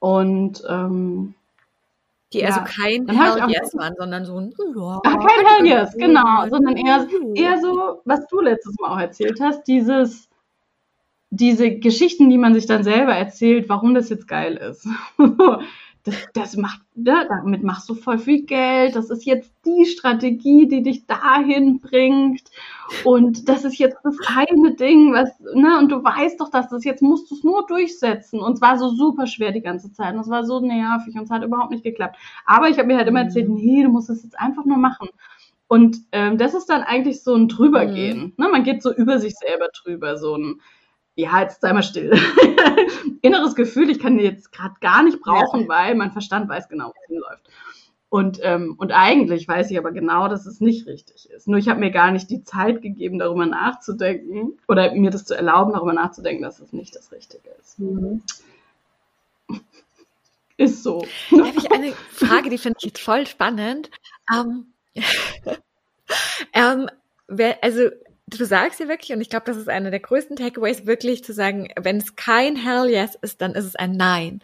Und 0.00 0.62
ähm, 0.68 1.34
die 2.36 2.46
also 2.46 2.60
kein 2.60 3.08
Hell 3.08 3.50
Yes 3.50 3.74
waren, 3.74 3.94
sondern 3.98 4.24
so 4.24 4.38
ein 4.38 4.52
ja, 4.74 5.00
Ach, 5.04 5.18
kein 5.18 5.46
Hell 5.46 5.66
Yes, 5.66 5.96
genau, 5.96 6.48
sondern 6.48 6.76
eher, 6.76 7.06
eher 7.34 7.60
so, 7.60 8.00
was 8.04 8.26
du 8.28 8.40
letztes 8.40 8.74
Mal 8.80 8.94
auch 8.94 9.00
erzählt 9.00 9.40
hast, 9.40 9.64
dieses, 9.64 10.28
diese 11.30 11.70
Geschichten, 11.70 12.30
die 12.30 12.38
man 12.38 12.54
sich 12.54 12.66
dann 12.66 12.84
selber 12.84 13.14
erzählt, 13.14 13.68
warum 13.68 13.94
das 13.94 14.08
jetzt 14.08 14.28
geil 14.28 14.56
ist. 14.56 14.86
das, 16.06 16.14
das 16.34 16.56
macht, 16.56 16.80
ne, 16.94 17.26
damit 17.28 17.64
machst 17.64 17.88
du 17.88 17.94
voll 17.94 18.18
viel 18.18 18.44
Geld, 18.44 18.94
das 18.94 19.10
ist 19.10 19.26
jetzt 19.26 19.52
die 19.64 19.86
Strategie, 19.86 20.68
die 20.68 20.82
dich 20.82 21.04
dahin 21.06 21.80
bringt 21.80 22.42
und 23.04 23.48
das 23.48 23.64
ist 23.64 23.78
jetzt 23.78 23.98
das 24.04 24.16
eine 24.28 24.74
Ding, 24.76 25.12
was, 25.12 25.28
ne, 25.54 25.78
und 25.78 25.90
du 25.90 26.02
weißt 26.02 26.40
doch, 26.40 26.50
dass 26.50 26.68
das 26.68 26.84
jetzt 26.84 27.02
musst 27.02 27.30
du 27.30 27.34
es 27.34 27.42
nur 27.42 27.66
durchsetzen 27.66 28.38
und 28.40 28.54
es 28.54 28.60
war 28.60 28.78
so 28.78 28.88
super 28.90 29.26
schwer 29.26 29.50
die 29.50 29.60
ganze 29.60 29.92
Zeit 29.92 30.14
und 30.14 30.20
es 30.20 30.30
war 30.30 30.44
so 30.44 30.60
nervig 30.60 31.16
und 31.16 31.24
es 31.24 31.30
hat 31.30 31.42
überhaupt 31.42 31.72
nicht 31.72 31.84
geklappt. 31.84 32.16
Aber 32.44 32.68
ich 32.68 32.78
habe 32.78 32.86
mir 32.86 32.96
halt 32.96 33.08
immer 33.08 33.22
erzählt, 33.22 33.48
mhm. 33.48 33.56
nee, 33.56 33.82
du 33.82 33.88
musst 33.88 34.08
es 34.08 34.22
jetzt 34.22 34.38
einfach 34.38 34.64
nur 34.64 34.78
machen. 34.78 35.08
Und 35.68 35.98
ähm, 36.12 36.38
das 36.38 36.54
ist 36.54 36.66
dann 36.66 36.82
eigentlich 36.82 37.24
so 37.24 37.34
ein 37.34 37.48
Drübergehen. 37.48 38.20
Mhm. 38.20 38.32
Ne? 38.36 38.48
Man 38.48 38.62
geht 38.62 38.82
so 38.82 38.94
über 38.94 39.18
sich 39.18 39.34
selber 39.34 39.68
drüber, 39.82 40.16
so 40.16 40.36
ein 40.36 40.60
ja, 41.16 41.40
jetzt 41.40 41.62
sei 41.62 41.72
mal 41.72 41.82
still. 41.82 42.12
Inneres 43.22 43.54
Gefühl, 43.54 43.90
ich 43.90 43.98
kann 43.98 44.18
jetzt 44.18 44.52
gerade 44.52 44.74
gar 44.80 45.02
nicht 45.02 45.20
brauchen, 45.20 45.62
ja. 45.62 45.68
weil 45.68 45.94
mein 45.94 46.12
Verstand 46.12 46.48
weiß 46.48 46.68
genau, 46.68 46.88
was 46.88 47.06
hinläuft. 47.08 47.50
Und, 48.08 48.38
ähm, 48.42 48.76
und 48.78 48.92
eigentlich 48.92 49.48
weiß 49.48 49.70
ich 49.70 49.78
aber 49.78 49.90
genau, 49.90 50.28
dass 50.28 50.46
es 50.46 50.60
nicht 50.60 50.86
richtig 50.86 51.28
ist. 51.30 51.48
Nur 51.48 51.58
ich 51.58 51.68
habe 51.68 51.80
mir 51.80 51.90
gar 51.90 52.12
nicht 52.12 52.30
die 52.30 52.44
Zeit 52.44 52.80
gegeben, 52.82 53.18
darüber 53.18 53.46
nachzudenken 53.46 54.58
oder 54.68 54.94
mir 54.94 55.10
das 55.10 55.24
zu 55.24 55.34
erlauben, 55.34 55.72
darüber 55.72 55.92
nachzudenken, 55.92 56.42
dass 56.42 56.60
es 56.60 56.72
nicht 56.72 56.94
das 56.94 57.10
Richtige 57.10 57.48
ist. 57.60 57.78
Mhm. 57.80 58.22
Ist 60.58 60.82
so. 60.82 61.04
Da 61.30 61.46
habe 61.48 61.58
ich 61.58 61.70
eine 61.70 61.92
Frage, 62.10 62.48
die 62.48 62.56
finde 62.56 62.78
ich 62.80 62.86
jetzt 62.86 63.02
voll 63.02 63.26
spannend. 63.26 63.90
Ähm, 64.32 64.68
ähm, 66.54 66.88
also 67.60 67.90
du 68.26 68.44
sagst 68.44 68.80
ja 68.80 68.88
wirklich, 68.88 69.12
und 69.12 69.20
ich 69.20 69.30
glaube, 69.30 69.46
das 69.46 69.56
ist 69.56 69.68
einer 69.68 69.90
der 69.90 70.00
größten 70.00 70.36
Takeaways, 70.36 70.86
wirklich 70.86 71.24
zu 71.24 71.32
sagen, 71.32 71.68
wenn 71.80 71.98
es 71.98 72.16
kein 72.16 72.56
Hell 72.56 72.88
Yes 72.90 73.16
ist, 73.20 73.40
dann 73.40 73.54
ist 73.54 73.64
es 73.64 73.76
ein 73.76 73.92
Nein. 73.92 74.40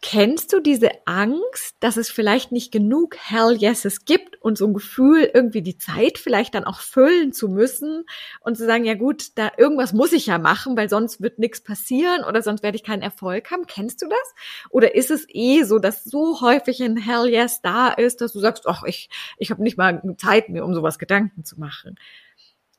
Kennst 0.00 0.52
du 0.52 0.60
diese 0.60 0.90
Angst, 1.06 1.74
dass 1.80 1.96
es 1.96 2.08
vielleicht 2.08 2.52
nicht 2.52 2.70
genug 2.70 3.16
Hell 3.16 3.56
Yeses 3.60 4.04
gibt 4.04 4.40
und 4.40 4.56
so 4.56 4.68
ein 4.68 4.72
Gefühl, 4.72 5.28
irgendwie 5.34 5.60
die 5.60 5.76
Zeit 5.76 6.18
vielleicht 6.18 6.54
dann 6.54 6.62
auch 6.62 6.78
füllen 6.78 7.32
zu 7.32 7.48
müssen 7.48 8.04
und 8.40 8.56
zu 8.56 8.64
sagen, 8.64 8.84
ja 8.84 8.94
gut, 8.94 9.36
da 9.36 9.50
irgendwas 9.56 9.92
muss 9.92 10.12
ich 10.12 10.26
ja 10.26 10.38
machen, 10.38 10.76
weil 10.76 10.88
sonst 10.88 11.20
wird 11.20 11.40
nichts 11.40 11.64
passieren 11.64 12.22
oder 12.22 12.42
sonst 12.42 12.62
werde 12.62 12.76
ich 12.76 12.84
keinen 12.84 13.02
Erfolg 13.02 13.50
haben. 13.50 13.66
Kennst 13.66 14.00
du 14.00 14.06
das? 14.06 14.34
Oder 14.70 14.94
ist 14.94 15.10
es 15.10 15.26
eh 15.30 15.64
so, 15.64 15.80
dass 15.80 16.04
so 16.04 16.40
häufig 16.42 16.80
ein 16.80 16.96
Hell 16.96 17.28
Yes 17.28 17.60
da 17.60 17.88
ist, 17.88 18.20
dass 18.20 18.32
du 18.32 18.38
sagst, 18.38 18.68
ach, 18.68 18.84
ich, 18.84 19.10
ich 19.36 19.50
habe 19.50 19.64
nicht 19.64 19.76
mal 19.76 20.00
Zeit, 20.16 20.48
mir 20.48 20.64
um 20.64 20.74
sowas 20.74 21.00
Gedanken 21.00 21.44
zu 21.44 21.58
machen? 21.58 21.96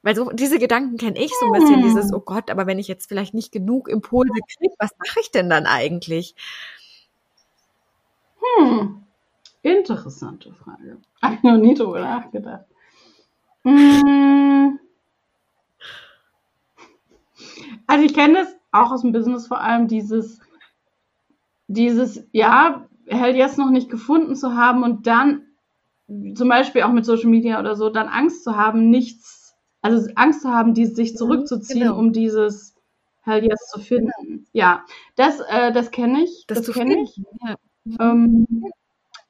Weil 0.01 0.15
so 0.15 0.29
diese 0.31 0.59
Gedanken 0.59 0.97
kenne 0.97 1.19
ich 1.19 1.31
so 1.39 1.45
ein 1.47 1.51
bisschen, 1.51 1.81
dieses, 1.81 2.13
oh 2.13 2.21
Gott, 2.21 2.49
aber 2.49 2.67
wenn 2.67 2.79
ich 2.79 2.87
jetzt 2.87 3.09
vielleicht 3.09 3.33
nicht 3.33 3.51
genug 3.51 3.89
Impulse 3.89 4.39
kriege, 4.57 4.73
was 4.79 4.91
mache 4.97 5.19
ich 5.19 5.31
denn 5.31 5.49
dann 5.49 5.65
eigentlich? 5.65 6.35
Hm, 8.57 9.03
interessante 9.61 10.53
Frage. 10.53 10.97
Habe 11.21 11.35
ich 11.35 11.43
noch 11.43 11.57
nie 11.57 11.73
drüber 11.73 11.99
nachgedacht. 11.99 12.65
Hm. 13.63 14.79
Also 17.87 18.05
ich 18.05 18.13
kenne 18.13 18.35
das 18.35 18.55
auch 18.71 18.91
aus 18.91 19.01
dem 19.01 19.11
Business 19.11 19.47
vor 19.47 19.59
allem, 19.59 19.87
dieses, 19.87 20.39
dieses, 21.67 22.23
ja, 22.31 22.85
Hell 23.07 23.35
Yes 23.35 23.57
noch 23.57 23.71
nicht 23.71 23.89
gefunden 23.89 24.35
zu 24.35 24.55
haben 24.55 24.83
und 24.83 25.07
dann 25.07 25.41
zum 26.35 26.47
Beispiel 26.49 26.83
auch 26.83 26.91
mit 26.91 27.05
Social 27.05 27.29
Media 27.29 27.59
oder 27.59 27.75
so, 27.75 27.89
dann 27.89 28.07
Angst 28.07 28.43
zu 28.43 28.55
haben, 28.55 28.89
nichts, 28.89 29.38
also 29.81 30.09
Angst 30.15 30.41
zu 30.41 30.49
haben, 30.49 30.73
die, 30.73 30.85
sich 30.85 31.15
zurückzuziehen, 31.15 31.87
genau. 31.87 31.97
um 31.97 32.11
dieses 32.11 32.75
Hell 33.21 33.43
Yes 33.43 33.67
zu 33.71 33.79
finden. 33.79 34.47
Ja, 34.53 34.83
das, 35.15 35.39
äh, 35.49 35.71
das 35.71 35.91
kenne 35.91 36.23
ich. 36.23 36.45
Das, 36.47 36.61
das 36.61 36.75
kenne 36.75 37.03
ich. 37.03 37.21
Ja. 37.41 37.55
Ähm, 37.99 38.45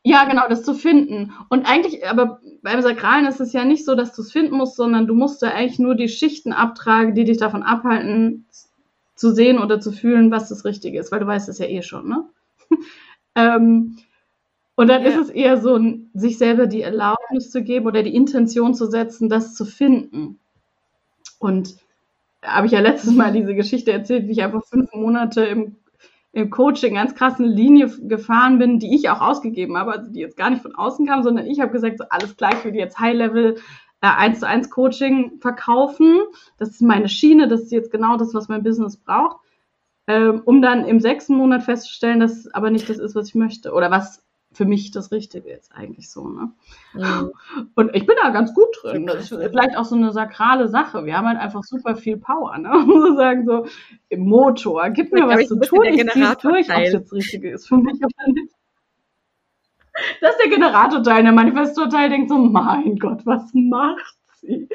ja, 0.04 0.26
genau, 0.26 0.48
das 0.48 0.64
zu 0.64 0.74
finden. 0.74 1.34
Und 1.50 1.70
eigentlich, 1.70 2.08
aber 2.08 2.40
beim 2.64 2.82
Sakralen 2.82 3.26
ist 3.26 3.42
es 3.42 3.54
ja 3.54 3.66
nicht 3.66 3.86
so, 3.86 3.96
dass 3.96 4.16
du 4.16 4.22
es 4.22 4.32
finden 4.32 4.56
musst, 4.56 4.76
sondern 4.76 5.08
du 5.08 5.14
musst 5.14 5.42
ja 5.42 5.50
eigentlich 5.50 5.80
nur 5.80 5.96
die 5.96 6.08
Schichten 6.08 6.54
abtragen, 6.54 7.16
die 7.16 7.26
dich 7.26 7.38
davon 7.38 7.64
abhalten, 7.64 8.46
zu 9.16 9.34
sehen 9.34 9.60
oder 9.60 9.82
zu 9.82 9.92
fühlen, 9.92 10.32
was 10.32 10.48
das 10.48 10.64
Richtige 10.64 11.00
ist, 11.00 11.12
weil 11.12 11.20
du 11.20 11.28
weißt 11.28 11.50
es 11.50 11.60
ja 11.60 11.66
eh 11.66 11.82
schon, 11.82 12.08
ne? 12.08 12.26
ähm, 13.36 13.98
und 14.76 14.88
dann 14.88 15.04
ja. 15.04 15.10
ist 15.10 15.18
es 15.18 15.30
eher 15.30 15.58
so, 15.58 15.78
sich 16.14 16.38
selber 16.38 16.66
die 16.66 16.82
Erlaubnis 16.82 17.52
zu 17.52 17.62
geben 17.62 17.86
oder 17.86 18.02
die 18.02 18.16
Intention 18.16 18.74
zu 18.74 18.86
setzen, 18.86 19.28
das 19.28 19.54
zu 19.54 19.66
finden. 19.66 20.39
Und 21.40 21.76
habe 22.44 22.68
ich 22.68 22.74
ja 22.74 22.80
letztes 22.80 23.14
Mal 23.14 23.34
diese 23.34 23.56
Geschichte 23.56 23.92
erzählt, 23.92 24.28
wie 24.28 24.34
ich 24.34 24.44
einfach 24.44 24.64
fünf 24.66 24.94
Monate 24.94 25.44
im, 25.44 25.76
im 26.32 26.50
Coaching 26.50 26.94
ganz 26.94 27.16
krassen 27.16 27.46
Linie 27.46 27.90
gefahren 28.08 28.60
bin, 28.60 28.80
die 28.80 28.96
ich 28.96 29.10
auch 29.10 29.22
ausgegeben 29.22 29.78
habe, 29.78 29.94
also 29.94 30.12
die 30.12 30.20
jetzt 30.20 30.38
gar 30.38 30.50
nicht 30.50 30.62
von 30.62 30.76
außen 30.76 31.08
kam, 31.08 31.24
sondern 31.24 31.48
ich 31.48 31.60
habe 31.60 31.72
gesagt, 31.72 31.98
so 31.98 32.06
alles 32.10 32.38
gleich, 32.38 32.60
ich 32.60 32.66
will 32.66 32.76
jetzt 32.76 33.00
High-Level 33.00 33.56
äh, 34.02 34.08
1 34.08 34.40
zu 34.40 34.48
1 34.48 34.70
Coaching 34.70 35.40
verkaufen. 35.42 36.20
Das 36.58 36.70
ist 36.70 36.82
meine 36.82 37.10
Schiene, 37.10 37.48
das 37.48 37.62
ist 37.62 37.72
jetzt 37.72 37.92
genau 37.92 38.18
das, 38.18 38.34
was 38.34 38.48
mein 38.48 38.64
Business 38.64 38.98
braucht. 38.98 39.38
Ähm, 40.08 40.42
um 40.46 40.62
dann 40.62 40.86
im 40.86 41.00
sechsten 41.00 41.36
Monat 41.36 41.64
festzustellen, 41.64 42.20
dass 42.20 42.48
aber 42.54 42.72
nicht 42.72 42.90
das 42.90 42.98
ist, 42.98 43.16
was 43.16 43.28
ich 43.28 43.36
möchte 43.36 43.74
oder 43.74 43.92
was 43.92 44.24
für 44.60 44.66
mich 44.66 44.92
das 44.92 45.14
Richtige 45.14 45.52
ist 45.54 45.72
eigentlich 45.74 46.12
so. 46.12 46.28
Ne? 46.28 46.52
Mhm. 46.94 47.32
Und 47.76 47.96
ich 47.96 48.06
bin 48.06 48.18
da 48.22 48.30
ganz 48.32 48.54
gut 48.54 48.68
drin. 48.82 49.06
Das 49.06 49.16
ist 49.22 49.30
vielleicht 49.30 49.78
auch 49.78 49.86
so 49.86 49.96
eine 49.96 50.12
sakrale 50.12 50.68
Sache. 50.68 51.06
Wir 51.06 51.18
haben 51.18 51.30
halt 51.30 51.40
einfach 51.40 51.64
super 51.64 51.96
viel 51.96 52.18
Power. 52.18 52.58
Ne? 52.58 52.70
Und 52.74 53.16
sagen 53.16 53.46
so, 53.46 53.66
im 54.10 54.28
Motor, 54.28 54.90
gib 54.90 55.14
mir 55.14 55.30
was 55.30 55.48
zu 55.48 55.58
tun, 55.62 55.86
ich 55.86 56.06
ziehe 56.10 56.36
durch, 56.42 56.70
ob 56.70 56.78
es 56.78 56.92
jetzt 56.92 57.14
Richtige 57.14 57.52
ist 57.52 57.70
für 57.70 57.78
mich 57.78 58.04
oder 58.04 58.34
nicht. 58.34 58.54
Das 60.20 60.32
ist 60.32 60.42
der 60.44 60.50
Generatorteil. 60.50 61.24
Der 61.24 61.32
Manifestorteil 61.32 62.10
denkt 62.10 62.28
so, 62.28 62.38
mein 62.38 62.98
Gott, 62.98 63.26
was 63.26 63.50
macht 63.54 64.18
sie? 64.42 64.68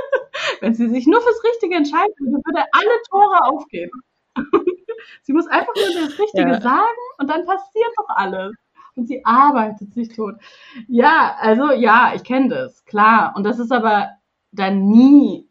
Wenn 0.60 0.74
sie 0.74 0.90
sich 0.90 1.06
nur 1.06 1.22
fürs 1.22 1.42
Richtige 1.42 1.76
entscheiden 1.76 2.14
würde, 2.18 2.42
würde 2.44 2.66
alle 2.72 3.02
Tore 3.08 3.44
aufgehen. 3.44 3.90
sie 5.22 5.32
muss 5.32 5.46
einfach 5.46 5.74
nur 5.74 6.02
das 6.04 6.18
Richtige 6.18 6.50
ja. 6.50 6.60
sagen 6.60 7.00
und 7.16 7.30
dann 7.30 7.46
passiert 7.46 7.92
doch 7.96 8.14
alles 8.14 8.52
und 8.94 9.06
sie 9.06 9.24
arbeitet 9.24 9.94
sich 9.94 10.08
tot. 10.08 10.36
Ja, 10.88 11.36
also 11.40 11.72
ja, 11.72 12.12
ich 12.14 12.24
kenne 12.24 12.48
das, 12.48 12.84
klar. 12.84 13.32
Und 13.36 13.44
das 13.44 13.58
ist 13.58 13.72
aber 13.72 14.10
dann 14.52 14.88
nie, 14.88 15.48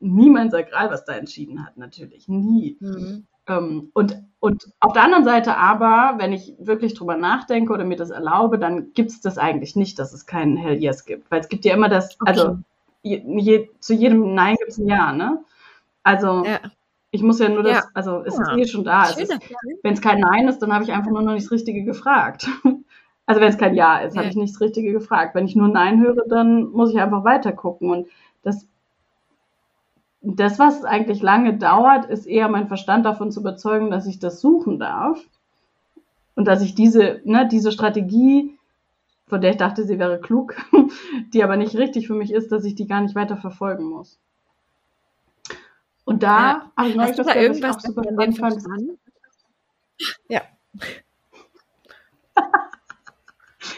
nie 0.00 0.30
mein 0.30 0.50
Sakral, 0.50 0.90
was 0.90 1.04
da 1.04 1.14
entschieden 1.14 1.64
hat, 1.64 1.76
natürlich. 1.76 2.28
Nie. 2.28 2.76
Mhm. 2.80 3.26
Ähm, 3.46 3.90
und, 3.92 4.22
und 4.40 4.70
auf 4.80 4.92
der 4.92 5.02
anderen 5.02 5.24
Seite 5.24 5.56
aber, 5.56 6.14
wenn 6.18 6.32
ich 6.32 6.54
wirklich 6.58 6.94
drüber 6.94 7.16
nachdenke 7.16 7.72
oder 7.72 7.84
mir 7.84 7.96
das 7.96 8.10
erlaube, 8.10 8.58
dann 8.58 8.92
gibt 8.94 9.10
es 9.10 9.20
das 9.20 9.38
eigentlich 9.38 9.76
nicht, 9.76 9.98
dass 9.98 10.12
es 10.12 10.26
keinen 10.26 10.56
Hell 10.56 10.82
Yes 10.82 11.04
gibt. 11.04 11.30
Weil 11.30 11.40
es 11.40 11.48
gibt 11.48 11.64
ja 11.64 11.74
immer 11.74 11.88
das, 11.88 12.18
okay. 12.20 12.30
also 12.30 12.58
je, 13.02 13.22
je, 13.38 13.68
zu 13.80 13.92
jedem 13.92 14.34
Nein 14.34 14.56
gibt 14.58 14.70
es 14.70 14.78
ein 14.78 14.88
Ja, 14.88 15.12
ne? 15.12 15.44
Also 16.04 16.44
ja. 16.44 16.60
Ich 17.14 17.22
muss 17.22 17.38
ja 17.38 17.48
nur 17.48 17.62
das, 17.62 17.76
ja. 17.76 17.84
also 17.94 18.24
es 18.24 18.36
ja. 18.36 18.42
ist 18.42 18.58
eh 18.58 18.66
schon 18.66 18.82
da. 18.82 19.08
Wenn 19.84 19.92
es 19.94 20.00
kein 20.00 20.18
Nein 20.18 20.48
ist, 20.48 20.58
dann 20.58 20.72
habe 20.74 20.82
ich 20.82 20.90
einfach 20.90 21.12
nur 21.12 21.22
noch 21.22 21.34
nicht 21.34 21.44
das 21.44 21.52
Richtige 21.52 21.84
gefragt. 21.84 22.48
Also 23.26 23.40
wenn 23.40 23.48
es 23.48 23.58
kein 23.58 23.74
Ja 23.74 23.98
ist, 23.98 24.14
ja. 24.14 24.20
habe 24.20 24.30
ich 24.30 24.36
nicht 24.36 24.54
das 24.54 24.60
Richtige 24.60 24.92
gefragt. 24.92 25.34
Wenn 25.34 25.46
ich 25.46 25.56
nur 25.56 25.68
Nein 25.68 26.00
höre, 26.00 26.26
dann 26.28 26.70
muss 26.70 26.90
ich 26.90 27.00
einfach 27.00 27.24
weiter 27.24 27.52
gucken. 27.52 27.90
Und 27.90 28.06
das, 28.42 28.66
das, 30.20 30.58
was 30.58 30.84
eigentlich 30.84 31.22
lange 31.22 31.56
dauert, 31.56 32.06
ist 32.06 32.26
eher 32.26 32.48
mein 32.48 32.68
Verstand 32.68 33.06
davon 33.06 33.32
zu 33.32 33.40
überzeugen, 33.40 33.90
dass 33.90 34.06
ich 34.06 34.18
das 34.18 34.40
suchen 34.40 34.78
darf. 34.78 35.18
Und 36.34 36.46
dass 36.46 36.62
ich 36.62 36.74
diese, 36.74 37.20
ne, 37.24 37.48
diese 37.48 37.72
Strategie, 37.72 38.58
von 39.26 39.40
der 39.40 39.52
ich 39.52 39.56
dachte, 39.56 39.84
sie 39.84 39.98
wäre 39.98 40.20
klug, 40.20 40.56
die 41.32 41.42
aber 41.42 41.56
nicht 41.56 41.76
richtig 41.76 42.06
für 42.06 42.14
mich 42.14 42.32
ist, 42.32 42.52
dass 42.52 42.64
ich 42.64 42.74
die 42.74 42.86
gar 42.86 43.00
nicht 43.00 43.14
weiter 43.14 43.36
verfolgen 43.36 43.84
muss. 43.84 44.18
Und 46.04 46.22
da 46.22 46.28
ja. 46.28 46.72
habe 46.76 46.88
ich 46.88 46.96
neulich 46.96 47.16
das 47.16 47.26
da 47.26 47.34
irgendwas 47.34 47.76
auch 47.76 47.80
super 47.80 48.02
fand. 48.02 48.62
Ja. 50.28 50.42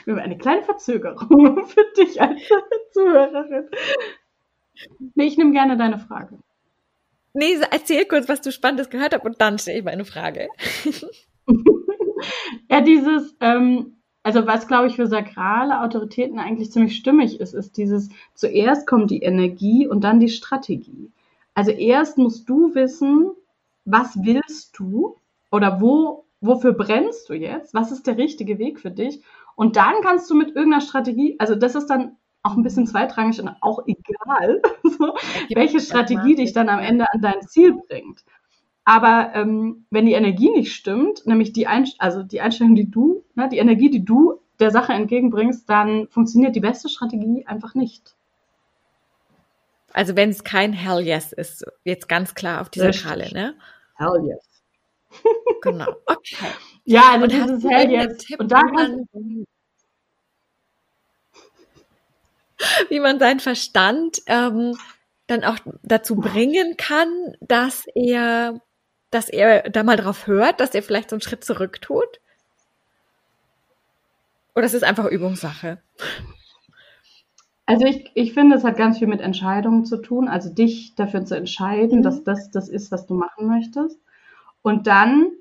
Wir 0.07 0.14
haben 0.14 0.23
eine 0.23 0.38
kleine 0.38 0.62
Verzögerung 0.62 1.66
für 1.66 1.85
dich 1.99 2.23
als 2.23 2.40
Zuhörerin. 2.92 3.69
Nee, 5.14 5.25
ich 5.25 5.37
nehme 5.37 5.53
gerne 5.53 5.77
deine 5.77 5.99
Frage. 5.99 6.38
Nee, 7.35 7.59
erzähl 7.71 8.07
kurz, 8.07 8.29
was 8.29 8.40
du 8.40 8.53
Spannendes 8.53 8.88
gehört 8.88 9.14
hast 9.14 9.25
und 9.25 9.40
dann 9.40 9.59
stelle 9.59 9.79
ich 9.79 9.85
meine 9.85 10.05
Frage. 10.05 10.49
ja, 12.71 12.81
dieses, 12.81 13.37
ähm, 13.40 13.97
also 14.23 14.47
was 14.47 14.69
glaube 14.69 14.87
ich 14.87 14.97
für 14.97 15.09
sakrale 15.09 15.81
Autoritäten 15.83 16.38
eigentlich 16.38 16.71
ziemlich 16.71 16.97
stimmig 16.97 17.40
ist, 17.40 17.53
ist 17.53 17.77
dieses, 17.77 18.09
zuerst 18.35 18.87
kommt 18.87 19.11
die 19.11 19.23
Energie 19.23 19.88
und 19.88 20.05
dann 20.05 20.21
die 20.21 20.29
Strategie. 20.29 21.11
Also 21.53 21.73
erst 21.73 22.16
musst 22.16 22.49
du 22.49 22.75
wissen, 22.75 23.33
was 23.85 24.16
willst 24.23 24.79
du 24.79 25.16
oder 25.51 25.81
wo, 25.81 26.27
wofür 26.40 26.75
brennst 26.75 27.29
du 27.29 27.35
jetzt? 27.35 27.75
Was 27.75 27.90
ist 27.90 28.07
der 28.07 28.19
richtige 28.19 28.59
Weg 28.59 28.79
für 28.79 28.90
dich? 28.90 29.21
Und 29.57 29.77
dann 29.77 30.03
kannst 30.03 30.31
du 30.31 30.35
mit 30.35 30.49
irgendeiner 30.49 30.83
Strategie, 30.83 31.35
also 31.38 31.57
das 31.57 31.75
ist 31.75 31.88
dann 31.88 32.16
auch 32.42 32.57
ein 32.57 32.62
bisschen 32.62 32.87
zweitrangig 32.87 33.40
und 33.40 33.49
auch 33.61 33.81
egal, 33.87 34.62
so, 34.85 35.16
welche 35.55 35.81
Strategie 35.81 36.37
dich 36.37 36.53
dann 36.53 36.69
am 36.69 36.79
Ende 36.79 37.07
an 37.12 37.21
dein 37.21 37.42
Ziel 37.42 37.75
bringt. 37.88 38.25
Aber 38.85 39.33
ähm, 39.35 39.87
wenn 39.90 40.07
die 40.07 40.12
Energie 40.12 40.51
nicht 40.51 40.73
stimmt, 40.73 41.27
nämlich 41.27 41.53
die, 41.53 41.66
Einst 41.66 41.97
also 41.99 42.23
die 42.23 42.40
Einstellung, 42.40 42.77
die 42.77 42.88
du, 42.88 43.25
ne, 43.35 43.49
die 43.49 43.59
Energie, 43.59 43.90
die 43.90 44.05
du 44.05 44.40
der 44.61 44.71
Sache 44.71 44.92
entgegenbringst, 44.92 45.69
dann 45.69 46.07
funktioniert 46.09 46.55
die 46.55 46.61
beste 46.61 46.88
Strategie 46.88 47.45
einfach 47.47 47.75
nicht. 47.75 48.14
Also 49.92 50.14
wenn 50.14 50.31
es 50.31 50.45
kein 50.45 50.73
Hell 50.73 51.01
Yes 51.01 51.33
ist, 51.33 51.64
jetzt 51.83 52.09
ganz 52.09 52.35
klar 52.35 52.61
auf 52.61 52.69
dieser 52.69 52.92
Schale, 52.92 53.33
ne? 53.33 53.55
Hell 53.97 54.23
Yes. 54.25 54.62
Genau. 55.62 55.87
Okay. 56.07 56.47
Ja, 56.87 57.12
also 57.12 57.25
und 57.25 57.33
dieses 57.33 57.64
Hell 57.64 57.90
Yes. 57.90 58.18
Tipp, 58.18 58.40
und 58.40 58.51
da 58.51 58.62
man, 58.62 59.07
wie 62.88 63.01
man 63.01 63.18
seinen 63.18 63.40
Verstand 63.40 64.22
ähm, 64.27 64.77
dann 65.27 65.44
auch 65.44 65.59
dazu 65.83 66.14
bringen 66.14 66.77
kann, 66.77 67.37
dass 67.40 67.87
er, 67.94 68.61
dass 69.11 69.29
er 69.29 69.68
da 69.68 69.83
mal 69.83 69.96
drauf 69.96 70.29
hört, 70.29 70.61
dass 70.61 70.75
er 70.75 70.83
vielleicht 70.83 71.11
so 71.11 71.16
einen 71.16 71.22
Schritt 71.22 71.44
zurück 71.44 71.83
tut? 71.83 72.20
Oder 74.55 74.66
ist 74.66 74.75
es 74.75 74.85
einfach 74.85 75.07
Übungssache? 75.07 75.83
Also 77.66 77.85
ich, 77.85 78.12
ich 78.14 78.33
finde, 78.33 78.55
es 78.57 78.62
hat 78.62 78.77
ganz 78.77 78.99
viel 78.99 79.09
mit 79.09 79.20
Entscheidungen 79.20 79.85
zu 79.85 79.96
tun, 79.96 80.29
also 80.29 80.51
dich 80.51 80.94
dafür 80.94 81.25
zu 81.25 81.37
entscheiden, 81.37 81.99
mhm. 81.99 82.03
dass 82.05 82.22
das 82.22 82.53
das 82.53 82.68
ist, 82.68 82.92
was 82.92 83.07
du 83.07 83.14
machen 83.14 83.49
möchtest. 83.49 83.99
Und 84.62 84.87
dann 84.87 85.33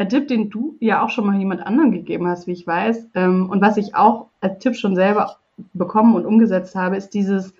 ein 0.00 0.08
Tipp, 0.08 0.28
den 0.28 0.48
du 0.48 0.76
ja 0.80 1.02
auch 1.02 1.10
schon 1.10 1.26
mal 1.26 1.38
jemand 1.38 1.66
anderen 1.66 1.92
gegeben 1.92 2.26
hast, 2.26 2.46
wie 2.46 2.52
ich 2.52 2.66
weiß, 2.66 3.10
ähm, 3.14 3.50
und 3.50 3.60
was 3.60 3.76
ich 3.76 3.94
auch 3.94 4.28
als 4.40 4.58
Tipp 4.58 4.74
schon 4.74 4.94
selber 4.94 5.36
bekommen 5.74 6.14
und 6.14 6.24
umgesetzt 6.24 6.74
habe, 6.74 6.96
ist 6.96 7.10
dieses, 7.10 7.52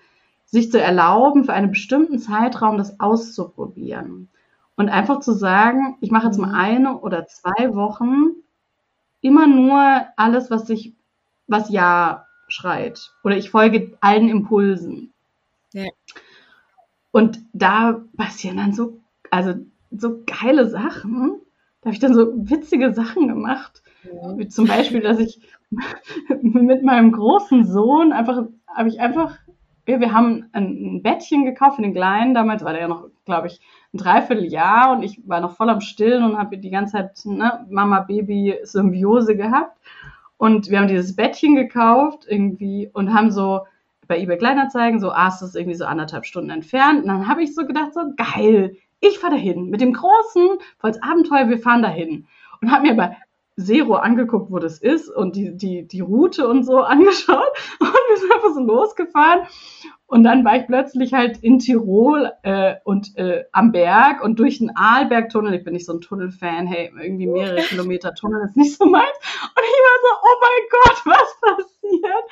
sich 0.47 0.71
zu 0.71 0.81
erlauben, 0.81 1.45
für 1.45 1.53
einen 1.53 1.71
bestimmten 1.71 2.19
Zeitraum 2.19 2.79
das 2.79 2.99
auszuprobieren. 2.99 4.29
Und 4.75 4.89
einfach 4.89 5.21
zu 5.21 5.35
sagen, 5.35 5.99
ich 6.01 6.11
mache 6.11 6.29
jetzt 6.29 6.39
mal 6.39 6.49
mhm. 6.49 6.55
eine 6.55 6.99
oder 7.01 7.27
zwei 7.27 7.75
Wochen 7.75 8.31
immer 9.21 9.47
nur 9.47 10.07
alles, 10.17 10.51
was 10.51 10.67
sich, 10.67 10.95
was 11.47 11.69
Ja 11.69 12.27
schreit. 12.49 13.13
Oder 13.23 13.37
ich 13.37 13.51
folge 13.51 13.99
allen 14.01 14.31
Impulsen. 14.31 15.13
Ja. 15.75 15.91
Und 17.13 17.39
da 17.53 18.01
passieren 18.17 18.57
dann 18.57 18.73
so, 18.73 18.99
also 19.31 19.55
so 19.91 20.23
geile 20.25 20.71
Sachen. 20.71 21.43
Da 21.81 21.87
habe 21.87 21.95
ich 21.95 22.01
dann 22.01 22.15
so 22.15 22.33
witzige 22.35 22.93
Sachen 22.93 23.29
gemacht. 23.29 23.83
Ja. 24.05 24.39
Wie 24.39 24.49
zum 24.49 24.67
Beispiel, 24.67 25.01
dass 25.01 25.19
ich 25.19 25.41
mit 26.43 26.83
meinem 26.83 27.13
großen 27.13 27.65
Sohn 27.65 28.13
einfach, 28.13 28.45
habe 28.75 28.89
ich 28.89 29.01
einfach 29.01 29.39
ja, 29.91 30.01
wir 30.01 30.13
haben 30.13 30.49
ein, 30.53 30.97
ein 30.97 31.03
Bettchen 31.03 31.45
gekauft 31.45 31.77
für 31.77 31.83
den 31.83 31.95
Kleinen. 31.95 32.35
Damals 32.35 32.65
war 32.65 32.73
der 32.73 32.83
ja 32.83 32.89
noch, 32.89 33.09
glaube 33.25 33.49
ich, 33.49 33.61
ein 33.93 33.99
Dreivierteljahr 33.99 34.93
und 34.93 35.03
ich 35.03 35.21
war 35.27 35.41
noch 35.41 35.57
voll 35.57 35.69
am 35.69 35.81
Stillen 35.81 36.23
und 36.23 36.39
habe 36.39 36.59
die 36.59 36.71
ganze 36.71 36.93
Zeit 36.93 37.19
ne, 37.25 37.67
Mama-Baby-Symbiose 37.69 39.37
gehabt. 39.37 39.77
Und 40.37 40.71
wir 40.71 40.79
haben 40.79 40.89
dieses 40.89 41.17
Bettchen 41.17 41.57
gekauft 41.57 42.25
irgendwie 42.29 42.89
und 42.93 43.13
haben 43.13 43.31
so 43.31 43.61
bei 44.07 44.19
eBay 44.19 44.39
Kleinanzeigen, 44.39 45.01
so, 45.01 45.11
ah, 45.11 45.29
es 45.29 45.43
ist 45.43 45.57
irgendwie 45.57 45.77
so 45.77 45.85
anderthalb 45.85 46.25
Stunden 46.25 46.51
entfernt. 46.51 47.03
Und 47.03 47.09
dann 47.09 47.29
habe 47.29 47.43
ich 47.43 47.55
so 47.55 47.67
gedacht, 47.67 47.93
so 47.95 48.01
geil, 48.17 48.77
ich 49.01 49.19
fahre 49.19 49.35
dahin 49.35 49.71
mit 49.71 49.81
dem 49.81 49.93
Großen, 49.93 50.59
volles 50.79 51.03
Abenteuer, 51.03 51.49
wir 51.49 51.59
fahren 51.59 51.83
dahin. 51.83 52.27
Und 52.61 52.71
habe 52.71 52.83
mir 52.83 52.93
aber 52.93 53.17
Zero 53.59 53.97
angeguckt, 53.97 54.51
wo 54.51 54.59
das 54.59 54.79
ist 54.79 55.09
und 55.09 55.37
die, 55.37 55.57
die, 55.57 55.87
die 55.87 56.01
Route 56.01 56.49
und 56.49 56.65
so 56.65 56.79
angeschaut. 56.83 57.49
Und 57.79 57.89
wir 57.89 58.17
sind 58.17 58.33
einfach 58.33 58.55
so 58.55 58.61
losgefahren. 58.61 59.47
Und 60.11 60.25
dann 60.25 60.45
war 60.45 60.57
ich 60.57 60.67
plötzlich 60.67 61.15
halt 61.15 61.39
in 61.39 61.61
Tirol 61.61 62.33
äh, 62.43 62.75
und 62.83 63.17
äh, 63.17 63.45
am 63.53 63.71
Berg 63.71 64.25
und 64.25 64.41
durch 64.41 64.59
den 64.59 64.75
Arlbergtunnel. 64.75 65.55
Ich 65.55 65.63
bin 65.63 65.73
nicht 65.73 65.87
so 65.87 65.93
ein 65.93 66.01
Tunnelfan, 66.01 66.67
hey, 66.67 66.91
irgendwie 67.01 67.29
mehrere 67.29 67.61
Kilometer 67.61 68.13
Tunnel 68.13 68.43
ist 68.45 68.57
nicht 68.57 68.77
so 68.77 68.87
meins. 68.87 69.07
Und 69.07 69.63
ich 69.63 69.81
war 69.87 69.99
so, 70.03 70.17
oh 70.21 70.37
mein 70.41 70.69
Gott, 70.73 71.03
was 71.07 71.41
passiert? 71.41 72.25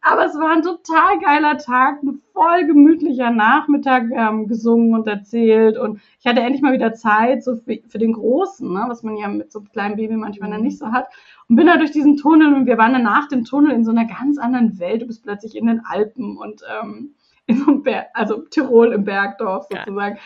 Aber 0.00 0.24
es 0.24 0.34
war 0.36 0.52
ein 0.52 0.62
total 0.62 1.18
geiler 1.20 1.58
Tag, 1.58 2.02
ein 2.02 2.22
voll 2.32 2.66
gemütlicher 2.66 3.30
Nachmittag. 3.30 4.08
Wir 4.08 4.24
haben 4.24 4.48
gesungen 4.48 4.94
und 4.94 5.06
erzählt 5.06 5.76
und 5.76 6.00
ich 6.20 6.26
hatte 6.26 6.40
endlich 6.40 6.62
mal 6.62 6.72
wieder 6.72 6.94
Zeit 6.94 7.44
so 7.44 7.56
für, 7.56 7.78
für 7.88 7.98
den 7.98 8.14
Großen, 8.14 8.72
ne, 8.72 8.86
was 8.88 9.02
man 9.02 9.18
ja 9.18 9.28
mit 9.28 9.52
so 9.52 9.58
einem 9.58 9.68
kleinen 9.68 9.96
Baby 9.96 10.16
manchmal 10.16 10.50
dann 10.50 10.62
nicht 10.62 10.78
so 10.78 10.92
hat. 10.92 11.08
Und 11.48 11.56
bin 11.56 11.66
da 11.66 11.76
durch 11.76 11.90
diesen 11.90 12.16
Tunnel 12.16 12.54
und 12.54 12.64
wir 12.64 12.78
waren 12.78 12.94
dann 12.94 13.02
nach 13.02 13.28
dem 13.28 13.44
Tunnel 13.44 13.72
in 13.72 13.84
so 13.84 13.90
einer 13.90 14.06
ganz 14.06 14.38
anderen 14.38 14.78
Welt. 14.78 15.02
Du 15.02 15.06
bist 15.06 15.24
plötzlich 15.24 15.56
in 15.56 15.66
den 15.66 15.82
Alpen 15.84 16.38
und 16.38 16.62
ähm, 16.82 17.14
in 17.48 17.58
so 17.58 17.66
einem 17.66 17.82
Berg, 17.82 18.06
also 18.14 18.42
Tirol 18.42 18.92
im 18.92 19.04
Bergdorf 19.04 19.66
sozusagen. 19.70 20.16
Ja. 20.16 20.22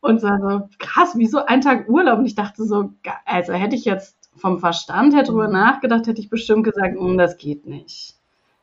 Und 0.00 0.20
so, 0.20 0.28
so 0.28 0.68
krass, 0.78 1.16
wie 1.16 1.26
so 1.26 1.44
ein 1.46 1.60
Tag 1.60 1.88
Urlaub. 1.88 2.18
Und 2.18 2.26
ich 2.26 2.34
dachte 2.34 2.64
so, 2.64 2.92
also 3.24 3.52
hätte 3.52 3.76
ich 3.76 3.84
jetzt 3.84 4.16
vom 4.36 4.58
Verstand 4.58 5.14
her 5.14 5.22
drüber 5.22 5.46
mhm. 5.46 5.52
nachgedacht, 5.52 6.06
hätte 6.06 6.20
ich 6.20 6.30
bestimmt 6.30 6.64
gesagt, 6.64 6.98
hm, 6.98 7.18
das 7.18 7.36
geht 7.36 7.66
nicht. 7.66 8.16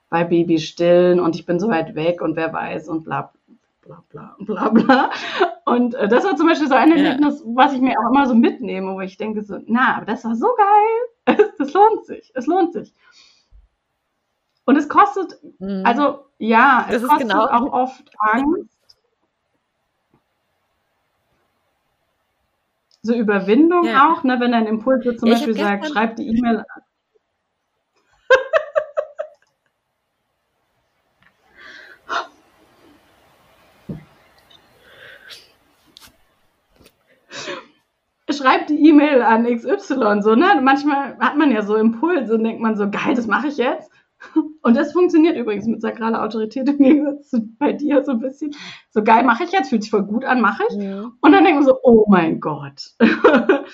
Weil 0.09 0.25
Baby 0.25 0.59
stillen 0.59 1.19
und 1.19 1.35
ich 1.35 1.45
bin 1.45 1.59
so 1.59 1.69
weit 1.69 1.95
weg 1.95 2.21
und 2.21 2.35
wer 2.35 2.51
weiß 2.51 2.89
und 2.89 3.03
bla 3.05 3.31
bla 3.83 4.03
bla 4.09 4.35
bla 4.39 4.69
bla. 4.69 5.11
Und 5.65 5.93
äh, 5.93 6.07
das 6.07 6.23
war 6.23 6.35
zum 6.35 6.47
Beispiel 6.47 6.67
so 6.67 6.73
ein 6.73 6.91
Erlebnis, 6.91 7.43
ja. 7.45 7.51
was 7.53 7.73
ich 7.73 7.81
mir 7.81 7.95
auch 7.99 8.09
immer 8.09 8.25
so 8.25 8.33
mitnehme, 8.33 8.93
wo 8.95 9.01
ich 9.01 9.17
denke 9.17 9.43
so, 9.43 9.59
na, 9.67 9.97
aber 9.97 10.07
das 10.07 10.25
war 10.25 10.35
so 10.35 10.47
geil. 10.57 11.45
das 11.57 11.73
lohnt 11.73 12.05
sich. 12.05 12.31
Es 12.33 12.47
lohnt 12.47 12.73
sich. 12.73 12.91
Und 14.69 14.77
es 14.77 14.88
kostet, 14.88 15.36
mhm. 15.58 15.82
also 15.84 16.25
ja, 16.38 16.86
es 16.91 17.01
kostet 17.01 17.27
genau 17.27 17.47
auch 17.47 17.73
oft 17.73 18.03
Angst. 18.19 18.69
So 23.01 23.15
Überwindung 23.15 23.86
ja. 23.86 24.13
auch, 24.13 24.23
ne, 24.23 24.39
wenn 24.39 24.51
dein 24.51 24.67
Impuls 24.67 25.03
zum 25.17 25.27
ja, 25.27 25.34
Beispiel 25.34 25.55
sagt, 25.55 25.88
schreib 25.88 26.17
die 26.17 26.27
E-Mail 26.27 26.58
an. 26.60 26.65
schreib 38.29 38.67
die 38.67 38.88
E-Mail 38.88 39.23
an 39.23 39.45
XY, 39.45 40.21
so, 40.21 40.36
ne? 40.36 40.62
Manchmal 40.62 41.17
hat 41.17 41.38
man 41.38 41.49
ja 41.49 41.63
so 41.63 41.75
Impulse 41.75 42.36
und 42.36 42.43
denkt 42.43 42.62
man 42.62 42.75
so, 42.75 42.88
geil, 42.91 43.15
das 43.15 43.25
mache 43.25 43.47
ich 43.47 43.58
jetzt. 43.58 43.88
Und 44.61 44.75
das 44.75 44.91
funktioniert 44.91 45.37
übrigens 45.37 45.65
mit 45.65 45.81
sakraler 45.81 46.23
Autorität 46.23 46.67
im 46.67 46.77
Gegensatz 46.77 47.29
zu 47.29 47.41
bei 47.57 47.73
dir 47.73 48.03
so 48.03 48.11
ein 48.11 48.19
bisschen. 48.19 48.55
So 48.91 49.03
geil 49.03 49.23
mache 49.23 49.43
ich 49.43 49.51
jetzt, 49.51 49.69
fühlt 49.69 49.83
sich 49.83 49.91
voll 49.91 50.03
gut 50.03 50.25
an, 50.25 50.41
mache 50.41 50.63
ich. 50.69 50.75
Ja. 50.75 51.11
Und 51.21 51.31
dann 51.31 51.43
denken 51.43 51.61
wir 51.61 51.65
so, 51.65 51.79
oh 51.83 52.05
mein 52.07 52.39
Gott. 52.39 52.91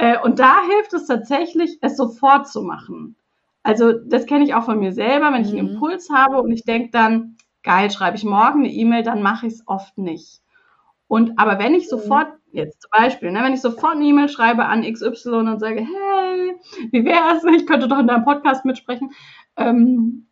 Äh, 0.00 0.16
und 0.20 0.38
da 0.38 0.62
hilft 0.64 0.94
es 0.94 1.06
tatsächlich, 1.06 1.78
es 1.80 1.96
sofort 1.96 2.46
zu 2.46 2.62
machen. 2.62 3.16
Also 3.64 3.92
das 3.92 4.26
kenne 4.26 4.44
ich 4.44 4.54
auch 4.54 4.62
von 4.62 4.78
mir 4.78 4.92
selber, 4.92 5.32
wenn 5.32 5.42
ich 5.42 5.48
einen 5.48 5.66
mhm. 5.66 5.72
Impuls 5.72 6.08
habe 6.08 6.40
und 6.40 6.52
ich 6.52 6.62
denke 6.62 6.90
dann, 6.92 7.36
geil, 7.64 7.90
schreibe 7.90 8.16
ich 8.16 8.22
morgen 8.22 8.60
eine 8.60 8.72
E-Mail, 8.72 9.02
dann 9.02 9.22
mache 9.22 9.48
ich 9.48 9.54
es 9.54 9.66
oft 9.66 9.98
nicht. 9.98 10.40
Und 11.08 11.38
aber 11.38 11.58
wenn 11.58 11.74
ich 11.74 11.84
mhm. 11.84 11.88
sofort, 11.88 12.28
jetzt 12.52 12.82
zum 12.82 12.90
Beispiel, 12.90 13.32
ne, 13.32 13.42
wenn 13.42 13.54
ich 13.54 13.60
sofort 13.60 13.96
eine 13.96 14.04
E-Mail 14.04 14.28
schreibe 14.28 14.66
an 14.66 14.82
XY 14.82 15.30
und 15.30 15.58
sage, 15.58 15.80
hey, 15.80 16.56
wie 16.92 17.04
wäre 17.04 17.36
es, 17.36 17.44
ich 17.44 17.66
könnte 17.66 17.88
doch 17.88 17.98
in 17.98 18.06
deinem 18.06 18.24
Podcast 18.24 18.64
mitsprechen, 18.64 19.12
ähm, 19.56 20.28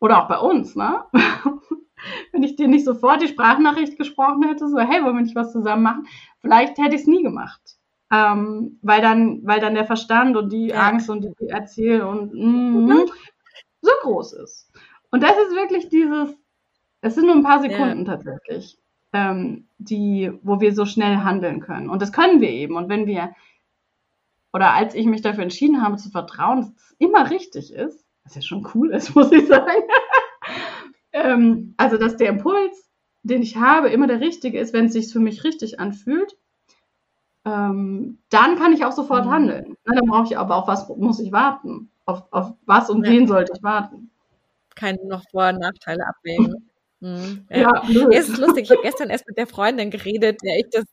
oder 0.00 0.22
auch 0.22 0.28
bei 0.28 0.38
uns, 0.38 0.74
ne? 0.74 1.04
Wenn 2.32 2.42
ich 2.42 2.56
dir 2.56 2.66
nicht 2.66 2.86
sofort 2.86 3.20
die 3.20 3.28
Sprachnachricht 3.28 3.98
gesprochen 3.98 4.42
hätte, 4.44 4.68
so, 4.68 4.78
hey, 4.78 5.04
wollen 5.04 5.16
wir 5.16 5.22
nicht 5.22 5.36
was 5.36 5.52
zusammen 5.52 5.82
machen? 5.82 6.06
Vielleicht 6.40 6.78
hätte 6.78 6.94
ich 6.94 7.02
es 7.02 7.06
nie 7.06 7.22
gemacht. 7.22 7.60
Ähm, 8.10 8.78
weil 8.80 9.02
dann, 9.02 9.40
weil 9.44 9.60
dann 9.60 9.74
der 9.74 9.84
Verstand 9.84 10.36
und 10.36 10.50
die 10.50 10.68
ja. 10.68 10.80
Angst 10.88 11.10
und 11.10 11.22
die 11.22 11.48
Erzähl 11.48 12.00
und 12.00 12.32
mm, 12.32 12.86
mhm. 12.86 13.10
so 13.82 13.90
groß 14.02 14.32
ist. 14.32 14.72
Und 15.10 15.22
das 15.22 15.32
ist 15.32 15.54
wirklich 15.54 15.90
dieses, 15.90 16.34
es 17.02 17.14
sind 17.14 17.26
nur 17.26 17.36
ein 17.36 17.44
paar 17.44 17.60
Sekunden 17.60 18.06
ja. 18.06 18.16
tatsächlich, 18.16 18.78
ähm, 19.12 19.66
die, 19.78 20.30
wo 20.42 20.60
wir 20.60 20.74
so 20.74 20.86
schnell 20.86 21.18
handeln 21.18 21.60
können. 21.60 21.90
Und 21.90 22.02
das 22.02 22.12
können 22.12 22.40
wir 22.40 22.50
eben. 22.50 22.76
Und 22.76 22.88
wenn 22.88 23.06
wir, 23.06 23.34
oder 24.52 24.72
als 24.72 24.94
ich 24.94 25.06
mich 25.06 25.22
dafür 25.22 25.42
entschieden 25.42 25.82
habe 25.82 25.96
zu 25.96 26.10
vertrauen, 26.10 26.60
dass 26.60 26.70
es 26.70 26.96
immer 26.98 27.30
richtig 27.30 27.72
ist, 27.72 28.04
was 28.24 28.34
ja 28.34 28.42
schon 28.42 28.66
cool 28.74 28.90
ist, 28.90 29.14
muss 29.14 29.32
ich 29.32 29.46
sagen. 29.46 29.82
ähm, 31.12 31.74
also, 31.76 31.96
dass 31.96 32.16
der 32.16 32.28
Impuls, 32.28 32.88
den 33.22 33.42
ich 33.42 33.56
habe, 33.56 33.88
immer 33.88 34.06
der 34.06 34.20
richtige 34.20 34.58
ist, 34.58 34.72
wenn 34.72 34.86
es 34.86 34.92
sich 34.92 35.12
für 35.12 35.20
mich 35.20 35.44
richtig 35.44 35.80
anfühlt, 35.80 36.36
ähm, 37.44 38.18
dann 38.28 38.56
kann 38.56 38.72
ich 38.72 38.84
auch 38.84 38.92
sofort 38.92 39.26
mhm. 39.26 39.30
handeln. 39.30 39.76
Na, 39.84 39.94
dann 39.94 40.08
brauche 40.08 40.26
ich 40.26 40.38
aber 40.38 40.56
auf 40.56 40.66
was 40.66 40.88
muss 40.88 41.20
ich 41.20 41.32
warten? 41.32 41.90
Auf, 42.04 42.24
auf 42.30 42.54
was 42.66 42.90
und 42.90 43.04
ja. 43.04 43.12
wen 43.12 43.26
sollte 43.26 43.52
ich 43.56 43.62
warten? 43.62 44.10
Keine 44.74 45.04
noch 45.06 45.22
Vor- 45.30 45.48
und 45.48 45.58
Nachteile 45.58 46.06
abwägen. 46.06 46.69
Mhm, 47.00 47.46
ja. 47.50 47.82
es 48.12 48.28
ist 48.28 48.38
lustig. 48.38 48.64
Ich 48.64 48.70
habe 48.70 48.82
gestern 48.82 49.10
erst 49.10 49.26
mit 49.26 49.38
der 49.38 49.46
Freundin 49.46 49.90
geredet, 49.90 50.38
der 50.44 50.58
ich 50.58 50.66
das 50.70 50.84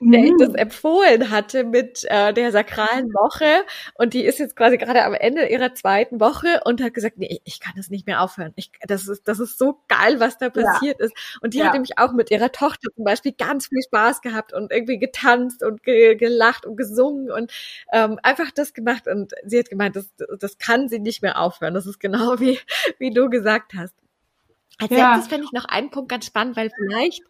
der 0.00 0.24
ich 0.24 0.32
das 0.38 0.50
mhm. 0.50 0.54
empfohlen 0.56 1.30
hatte 1.30 1.64
mit 1.64 2.04
äh, 2.08 2.32
der 2.32 2.52
sakralen 2.52 3.12
Woche. 3.14 3.64
Und 3.94 4.14
die 4.14 4.24
ist 4.24 4.38
jetzt 4.38 4.56
quasi 4.56 4.76
gerade 4.76 5.04
am 5.04 5.14
Ende 5.14 5.46
ihrer 5.46 5.74
zweiten 5.74 6.20
Woche 6.20 6.60
und 6.64 6.82
hat 6.82 6.94
gesagt, 6.94 7.18
nee, 7.18 7.40
ich 7.44 7.60
kann 7.60 7.74
das 7.76 7.90
nicht 7.90 8.06
mehr 8.06 8.20
aufhören. 8.22 8.52
Ich, 8.56 8.70
das, 8.86 9.08
ist, 9.08 9.28
das 9.28 9.38
ist 9.38 9.58
so 9.58 9.80
geil, 9.88 10.20
was 10.20 10.38
da 10.38 10.50
passiert 10.50 10.98
ja. 10.98 11.06
ist. 11.06 11.14
Und 11.42 11.54
die 11.54 11.58
ja. 11.58 11.66
hat 11.66 11.72
nämlich 11.74 11.98
auch 11.98 12.12
mit 12.12 12.30
ihrer 12.30 12.50
Tochter 12.50 12.88
zum 12.94 13.04
Beispiel 13.04 13.32
ganz 13.32 13.68
viel 13.68 13.82
Spaß 13.82 14.20
gehabt 14.20 14.52
und 14.52 14.72
irgendwie 14.72 14.98
getanzt 14.98 15.62
und 15.62 15.82
ge 15.82 16.16
gelacht 16.16 16.66
und 16.66 16.76
gesungen 16.76 17.30
und 17.30 17.52
ähm, 17.92 18.18
einfach 18.22 18.50
das 18.50 18.74
gemacht. 18.74 19.06
Und 19.06 19.32
sie 19.44 19.58
hat 19.58 19.70
gemeint, 19.70 19.96
das, 19.96 20.12
das 20.38 20.58
kann 20.58 20.88
sie 20.88 20.98
nicht 20.98 21.22
mehr 21.22 21.40
aufhören. 21.40 21.74
Das 21.74 21.86
ist 21.86 22.00
genau 22.00 22.40
wie, 22.40 22.58
wie 22.98 23.10
du 23.10 23.30
gesagt 23.30 23.74
hast. 23.74 23.94
Als 24.80 24.90
ja. 24.90 25.14
letztes 25.14 25.28
fände 25.28 25.44
ich 25.44 25.52
noch 25.52 25.64
einen 25.64 25.90
Punkt 25.90 26.08
ganz 26.08 26.26
spannend, 26.26 26.56
weil 26.56 26.70
vielleicht 26.70 27.22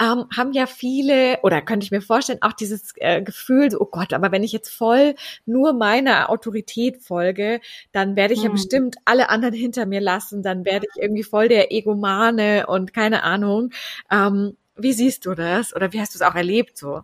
ähm, 0.00 0.26
haben 0.36 0.52
ja 0.52 0.66
viele, 0.66 1.38
oder 1.42 1.62
könnte 1.62 1.84
ich 1.84 1.90
mir 1.90 2.00
vorstellen, 2.00 2.42
auch 2.42 2.52
dieses 2.52 2.94
äh, 2.96 3.22
Gefühl, 3.22 3.70
so, 3.70 3.80
oh 3.80 3.86
Gott, 3.86 4.12
aber 4.12 4.32
wenn 4.32 4.42
ich 4.42 4.52
jetzt 4.52 4.70
voll 4.70 5.14
nur 5.46 5.72
meiner 5.72 6.30
Autorität 6.30 7.02
folge, 7.02 7.60
dann 7.92 8.16
werde 8.16 8.34
ich 8.34 8.40
mhm. 8.40 8.46
ja 8.46 8.52
bestimmt 8.52 8.96
alle 9.04 9.28
anderen 9.28 9.54
hinter 9.54 9.86
mir 9.86 10.00
lassen, 10.00 10.42
dann 10.42 10.64
werde 10.64 10.86
ich 10.92 11.02
irgendwie 11.02 11.22
voll 11.22 11.48
der 11.48 11.70
Egomane 11.70 12.66
und 12.66 12.92
keine 12.92 13.22
Ahnung. 13.22 13.70
Ähm, 14.10 14.56
wie 14.76 14.92
siehst 14.92 15.26
du 15.26 15.34
das? 15.34 15.76
Oder 15.76 15.92
wie 15.92 16.00
hast 16.00 16.14
du 16.14 16.18
es 16.18 16.22
auch 16.22 16.34
erlebt 16.34 16.76
so? 16.76 17.02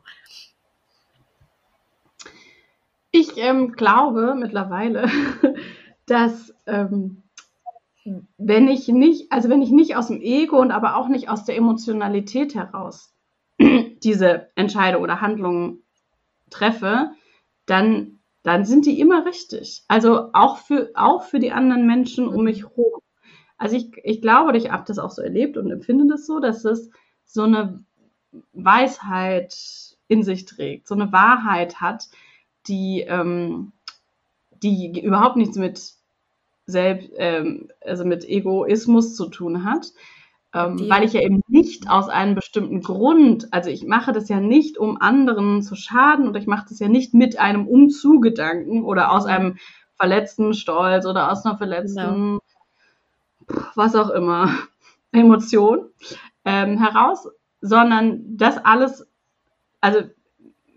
Ich 3.11 3.37
ähm, 3.37 3.73
glaube 3.73 4.35
mittlerweile, 4.35 5.09
dass 6.07 6.55
ähm, 6.67 7.23
wenn 8.39 8.69
ich 8.69 8.89
nicht, 8.89 9.33
also 9.33 9.49
wenn 9.49 9.63
ich 9.63 9.71
nicht 9.71 9.97
aus 9.97 10.09
dem 10.09 10.21
Ego 10.21 10.61
und 10.61 10.71
aber 10.71 10.97
auch 10.97 11.09
nicht 11.09 11.29
aus 11.29 11.45
der 11.45 11.57
Emotionalität 11.57 12.55
heraus 12.55 13.15
diese 13.59 14.49
Entscheidung 14.55 15.03
oder 15.03 15.21
Handlung 15.21 15.81
treffe, 16.51 17.11
dann, 17.67 18.21
dann 18.43 18.65
sind 18.65 18.87
die 18.87 19.01
immer 19.01 19.27
richtig. 19.27 19.85
Also 19.89 20.31
auch 20.33 20.59
für, 20.59 20.91
auch 20.95 21.25
für 21.25 21.41
die 21.41 21.53
anderen 21.53 21.87
Menschen 21.87 22.29
um 22.29 22.45
mich 22.45 22.63
herum. 22.63 23.01
Also 23.59 23.77
ich, 23.77 23.91
ich 24.05 24.23
glaube, 24.23 24.57
ich 24.57 24.71
habe 24.71 24.85
das 24.87 24.99
auch 24.99 25.11
so 25.11 25.23
erlebt 25.23 25.57
und 25.57 25.71
empfinde 25.71 26.07
das 26.09 26.27
so, 26.27 26.39
dass 26.39 26.65
es 26.65 26.91
so 27.25 27.43
eine 27.43 27.85
Weisheit 28.53 29.57
in 30.09 30.23
sich 30.23 30.45
trägt, 30.45 30.87
so 30.87 30.95
eine 30.95 31.11
Wahrheit 31.11 31.81
hat, 31.81 32.09
die, 32.69 33.01
ähm, 33.01 33.73
die 34.63 35.01
überhaupt 35.01 35.37
nichts 35.37 35.57
mit 35.57 35.96
selbst, 36.67 37.11
ähm, 37.17 37.69
also 37.85 38.05
mit 38.05 38.25
Egoismus 38.29 39.15
zu 39.15 39.29
tun 39.29 39.65
hat. 39.65 39.93
Ähm, 40.55 40.89
weil 40.89 41.05
ich 41.05 41.13
ja 41.13 41.21
eben 41.21 41.43
nicht 41.49 41.91
aus 41.91 42.09
einem 42.09 42.35
bestimmten 42.35 42.81
Grund, 42.81 43.53
also 43.53 43.69
ich 43.69 43.85
mache 43.85 44.13
das 44.13 44.29
ja 44.29 44.41
nicht, 44.41 44.79
um 44.79 45.01
anderen 45.01 45.63
zu 45.63 45.75
schaden 45.75 46.29
oder 46.29 46.39
ich 46.39 46.47
mache 46.47 46.67
das 46.69 46.79
ja 46.79 46.89
nicht 46.89 47.13
mit 47.15 47.39
einem 47.39 47.67
Umzugedanken 47.67 48.83
oder 48.83 49.13
aus 49.13 49.25
mhm. 49.25 49.31
einem 49.31 49.57
verletzten 49.97 50.55
Stolz 50.55 51.05
oder 51.05 51.31
aus 51.31 51.45
einer 51.45 51.59
verletzten, 51.59 52.41
genau. 53.49 53.63
was 53.75 53.95
auch 53.95 54.11
immer, 54.11 54.51
Emotion 55.13 55.91
ähm, 56.45 56.79
heraus, 56.79 57.29
sondern 57.61 58.37
das 58.37 58.57
alles, 58.59 59.07
also 59.81 60.01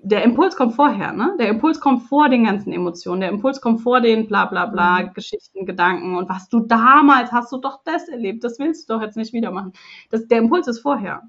der 0.01 0.23
Impuls 0.23 0.55
kommt 0.55 0.75
vorher, 0.75 1.11
ne? 1.11 1.35
Der 1.39 1.49
Impuls 1.49 1.79
kommt 1.79 2.03
vor 2.03 2.29
den 2.29 2.45
ganzen 2.45 2.71
Emotionen, 2.71 3.21
der 3.21 3.29
Impuls 3.29 3.59
kommt 3.59 3.81
vor 3.81 3.99
den 3.99 4.27
bla 4.27 4.45
bla 4.45 4.65
bla 4.65 5.01
mhm. 5.01 5.13
Geschichten, 5.13 5.65
Gedanken 5.65 6.15
und 6.15 6.29
was 6.29 6.47
du 6.49 6.61
damals 6.61 7.31
hast 7.31 7.51
du 7.51 7.57
doch 7.57 7.81
das 7.83 8.07
erlebt, 8.07 8.43
das 8.43 8.59
willst 8.59 8.89
du 8.89 8.93
doch 8.93 9.01
jetzt 9.01 9.17
nicht 9.17 9.33
wieder 9.33 9.51
machen. 9.51 9.73
Das, 10.09 10.27
der 10.27 10.39
Impuls 10.39 10.67
ist 10.67 10.79
vorher. 10.79 11.23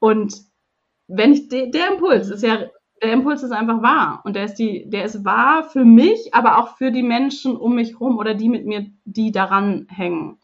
Und 0.00 0.34
wenn 1.08 1.32
ich, 1.32 1.48
de, 1.48 1.70
der 1.70 1.92
Impuls 1.92 2.28
ist 2.28 2.42
ja, 2.42 2.58
der 3.02 3.12
Impuls 3.12 3.42
ist 3.42 3.52
einfach 3.52 3.82
wahr 3.82 4.20
und 4.24 4.36
der 4.36 4.44
ist 4.44 4.56
die, 4.56 4.88
der 4.88 5.04
ist 5.04 5.24
wahr 5.24 5.64
für 5.64 5.84
mich, 5.84 6.34
aber 6.34 6.58
auch 6.58 6.76
für 6.76 6.90
die 6.90 7.02
Menschen 7.02 7.56
um 7.56 7.74
mich 7.74 8.00
rum 8.00 8.18
oder 8.18 8.34
die 8.34 8.48
mit 8.48 8.66
mir, 8.66 8.86
die 9.04 9.32
daran 9.32 9.86
hängen. 9.88 10.38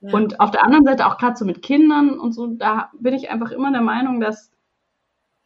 Ja. 0.00 0.12
Und 0.12 0.40
auf 0.40 0.50
der 0.50 0.64
anderen 0.64 0.84
Seite 0.84 1.06
auch 1.06 1.18
gerade 1.18 1.36
so 1.36 1.44
mit 1.44 1.62
Kindern 1.62 2.18
und 2.18 2.32
so, 2.32 2.48
da 2.48 2.90
bin 2.98 3.14
ich 3.14 3.30
einfach 3.30 3.52
immer 3.52 3.72
der 3.72 3.80
Meinung, 3.80 4.20
dass 4.20 4.53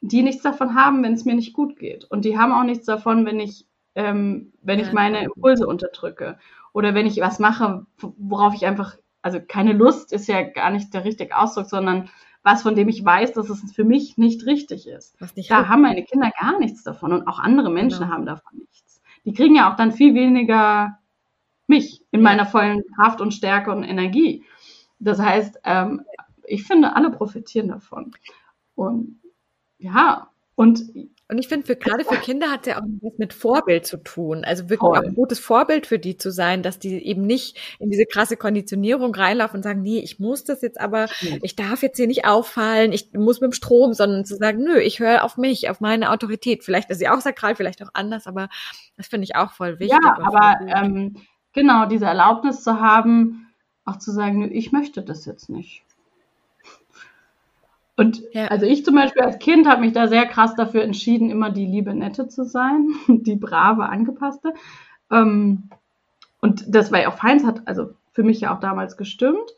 die 0.08 0.22
nichts 0.22 0.42
davon 0.42 0.74
haben, 0.74 1.02
wenn 1.02 1.14
es 1.14 1.24
mir 1.24 1.34
nicht 1.34 1.52
gut 1.52 1.78
geht. 1.78 2.04
Und 2.04 2.24
die 2.24 2.38
haben 2.38 2.52
auch 2.52 2.64
nichts 2.64 2.86
davon, 2.86 3.26
wenn 3.26 3.40
ich, 3.40 3.66
ähm, 3.94 4.52
wenn 4.62 4.78
ja. 4.78 4.86
ich 4.86 4.92
meine 4.92 5.22
Impulse 5.24 5.66
unterdrücke. 5.66 6.38
Oder 6.72 6.94
wenn 6.94 7.06
ich 7.06 7.20
was 7.20 7.38
mache, 7.38 7.86
worauf 7.98 8.54
ich 8.54 8.66
einfach, 8.66 8.96
also 9.22 9.40
keine 9.40 9.72
Lust 9.72 10.12
ist 10.12 10.28
ja 10.28 10.42
gar 10.42 10.70
nicht 10.70 10.92
der 10.94 11.04
richtige 11.04 11.36
Ausdruck, 11.36 11.66
sondern 11.66 12.10
was, 12.42 12.62
von 12.62 12.74
dem 12.74 12.88
ich 12.88 13.04
weiß, 13.04 13.32
dass 13.32 13.50
es 13.50 13.72
für 13.72 13.84
mich 13.84 14.16
nicht 14.16 14.46
richtig 14.46 14.86
ist. 14.86 15.20
Nicht 15.36 15.50
da 15.50 15.68
haben 15.68 15.82
meine 15.82 16.04
Kinder 16.04 16.30
gar 16.40 16.58
nichts 16.58 16.82
davon 16.82 17.12
und 17.12 17.26
auch 17.26 17.38
andere 17.38 17.70
Menschen 17.70 18.00
genau. 18.00 18.12
haben 18.12 18.26
davon 18.26 18.58
nichts. 18.58 19.02
Die 19.24 19.32
kriegen 19.32 19.56
ja 19.56 19.70
auch 19.70 19.76
dann 19.76 19.92
viel 19.92 20.14
weniger 20.14 20.98
mich 21.66 22.02
in 22.10 22.22
meiner 22.22 22.46
vollen 22.46 22.82
Kraft 22.94 23.20
und 23.20 23.34
Stärke 23.34 23.70
und 23.70 23.84
Energie. 23.84 24.44
Das 24.98 25.20
heißt, 25.20 25.60
ähm, 25.64 26.02
ich 26.46 26.64
finde, 26.64 26.96
alle 26.96 27.10
profitieren 27.10 27.68
davon. 27.68 28.12
Und 28.74 29.20
ja, 29.78 30.28
und 30.54 30.82
und 31.30 31.36
ich 31.36 31.48
finde, 31.48 31.66
für, 31.66 31.76
gerade 31.76 32.04
für 32.06 32.16
Kinder 32.16 32.50
hat 32.50 32.60
es 32.62 32.68
ja 32.68 32.78
auch 32.78 32.86
was 33.02 33.18
mit 33.18 33.34
Vorbild 33.34 33.84
zu 33.84 33.98
tun. 33.98 34.46
Also 34.46 34.70
wirklich 34.70 34.78
Voll. 34.78 34.96
auch 34.96 35.02
ein 35.02 35.14
gutes 35.14 35.38
Vorbild 35.38 35.86
für 35.86 35.98
die 35.98 36.16
zu 36.16 36.30
sein, 36.30 36.62
dass 36.62 36.78
die 36.78 37.04
eben 37.04 37.26
nicht 37.26 37.58
in 37.78 37.90
diese 37.90 38.06
krasse 38.06 38.38
Konditionierung 38.38 39.14
reinlaufen 39.14 39.58
und 39.58 39.62
sagen, 39.62 39.82
nee, 39.82 39.98
ich 39.98 40.18
muss 40.18 40.44
das 40.44 40.62
jetzt 40.62 40.80
aber, 40.80 41.06
ich 41.42 41.54
darf 41.54 41.82
jetzt 41.82 41.98
hier 41.98 42.06
nicht 42.06 42.24
auffallen, 42.24 42.94
ich 42.94 43.12
muss 43.12 43.42
mit 43.42 43.50
dem 43.50 43.52
Strom, 43.52 43.92
sondern 43.92 44.24
zu 44.24 44.36
sagen, 44.36 44.64
nö, 44.64 44.78
ich 44.78 45.00
höre 45.00 45.22
auf 45.22 45.36
mich, 45.36 45.68
auf 45.68 45.82
meine 45.82 46.12
Autorität. 46.12 46.64
Vielleicht 46.64 46.88
ist 46.88 46.98
sie 46.98 47.10
auch 47.10 47.20
sakral, 47.20 47.54
vielleicht 47.54 47.82
auch 47.82 47.90
anders, 47.92 48.26
aber 48.26 48.48
das 48.96 49.08
finde 49.08 49.24
ich 49.24 49.36
auch 49.36 49.52
voll 49.52 49.78
wichtig. 49.80 50.00
Ja, 50.02 50.18
aber 50.18 50.66
ähm, 50.66 51.16
genau, 51.52 51.84
diese 51.84 52.06
Erlaubnis 52.06 52.62
zu 52.62 52.80
haben, 52.80 53.48
auch 53.84 53.98
zu 53.98 54.12
sagen, 54.12 54.38
nö, 54.38 54.46
ich 54.46 54.72
möchte 54.72 55.02
das 55.02 55.26
jetzt 55.26 55.50
nicht. 55.50 55.84
Und 57.98 58.22
ja. 58.32 58.46
also 58.46 58.64
ich 58.64 58.84
zum 58.84 58.94
Beispiel 58.94 59.22
als 59.22 59.40
Kind 59.40 59.66
habe 59.66 59.80
mich 59.80 59.92
da 59.92 60.06
sehr 60.06 60.24
krass 60.24 60.54
dafür 60.54 60.84
entschieden, 60.84 61.30
immer 61.30 61.50
die 61.50 61.66
liebe 61.66 61.92
Nette 61.92 62.28
zu 62.28 62.44
sein, 62.44 62.90
die 63.08 63.34
brave, 63.34 63.86
angepasste. 63.86 64.54
Ähm, 65.10 65.64
und 66.40 66.64
das 66.68 66.92
war 66.92 67.00
ja 67.00 67.08
auch 67.08 67.18
feins, 67.18 67.44
hat 67.44 67.66
also 67.66 67.94
für 68.12 68.22
mich 68.22 68.40
ja 68.40 68.54
auch 68.54 68.60
damals 68.60 68.96
gestimmt. 68.96 69.52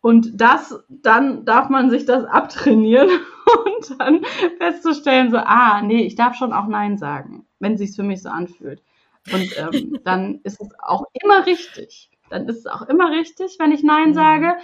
Und 0.00 0.40
das, 0.40 0.84
dann 0.88 1.44
darf 1.44 1.68
man 1.68 1.90
sich 1.90 2.04
das 2.04 2.24
abtrainieren 2.26 3.08
und 3.66 4.00
dann 4.00 4.24
festzustellen, 4.58 5.32
so, 5.32 5.38
ah, 5.38 5.82
nee, 5.82 6.04
ich 6.04 6.14
darf 6.14 6.36
schon 6.36 6.52
auch 6.52 6.68
Nein 6.68 6.96
sagen, 6.96 7.44
wenn 7.58 7.72
es 7.72 7.80
sich 7.80 7.96
für 7.96 8.04
mich 8.04 8.22
so 8.22 8.28
anfühlt. 8.28 8.84
Und 9.32 9.50
ähm, 9.58 9.98
dann 10.04 10.38
ist 10.44 10.60
es 10.60 10.68
auch 10.78 11.06
immer 11.20 11.44
richtig. 11.44 12.08
Dann 12.28 12.48
ist 12.48 12.58
es 12.58 12.66
auch 12.68 12.82
immer 12.82 13.10
richtig, 13.10 13.56
wenn 13.58 13.72
ich 13.72 13.82
Nein 13.82 14.10
mhm. 14.10 14.14
sage. 14.14 14.54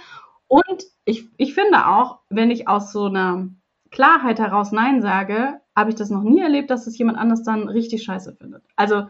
Und 0.47 0.85
ich, 1.05 1.27
ich 1.37 1.53
finde 1.53 1.87
auch, 1.87 2.19
wenn 2.29 2.51
ich 2.51 2.67
aus 2.67 2.91
so 2.91 3.05
einer 3.05 3.47
Klarheit 3.91 4.39
heraus 4.39 4.71
Nein 4.71 5.01
sage, 5.01 5.59
habe 5.75 5.89
ich 5.89 5.95
das 5.95 6.09
noch 6.09 6.23
nie 6.23 6.41
erlebt, 6.41 6.69
dass 6.69 6.87
es 6.87 6.97
jemand 6.97 7.17
anders 7.17 7.43
dann 7.43 7.67
richtig 7.67 8.03
scheiße 8.03 8.35
findet. 8.35 8.63
Also 8.75 9.07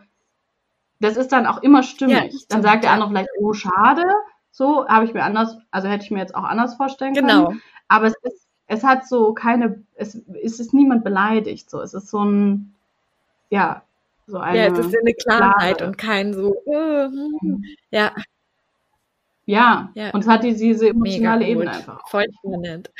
das 1.00 1.17
ist 1.17 1.32
dann 1.32 1.45
auch 1.45 1.62
immer 1.62 1.84
stimmig. 1.84 2.34
Ja, 2.34 2.39
dann 2.50 2.63
sagt 2.63 2.84
der 2.84 2.91
andere 2.91 3.10
vielleicht, 3.10 3.30
oh, 3.39 3.54
schade. 3.54 4.04
So 4.52 4.88
habe 4.88 5.06
ich 5.06 5.13
mir 5.13 5.23
anders, 5.23 5.58
also 5.69 5.88
hätte 5.88 6.04
ich 6.04 6.12
mir 6.12 6.19
jetzt 6.19 6.36
auch 6.36 6.43
anders 6.43 6.76
vorstellen 6.76 7.13
genau. 7.13 7.47
können. 7.47 7.62
Aber 7.88 8.08
es 8.08 8.15
ist, 8.23 8.47
es 8.67 8.84
hat 8.84 9.08
so 9.08 9.34
keine, 9.34 9.84
es, 9.95 10.19
es 10.43 10.60
ist 10.60 10.73
niemand 10.73 11.04
beleidigt. 11.04 11.69
So, 11.69 11.82
es 11.82 11.93
ist 11.93 12.10
so 12.10 12.23
ein, 12.23 12.73
ja, 13.50 13.84
so 14.26 14.39
eine. 14.39 14.58
Ja, 14.58 14.65
es 14.65 14.80
ist 14.80 14.95
eine 15.00 15.13
Klarheit 15.13 15.78
Klare. 15.78 15.91
und 15.91 15.97
kein 15.97 16.34
so, 16.34 16.56
äh, 16.65 17.06
hm, 17.06 17.63
ja. 17.91 18.12
Ja, 19.47 19.91
ja. 19.95 20.12
und 20.12 20.21
es 20.21 20.27
hat 20.27 20.43
diese 20.43 20.89
emotionale 20.89 21.47
Ebene 21.47 21.71
einfach. 21.71 22.07
Voll 22.10 22.25
spannend. 22.38 22.91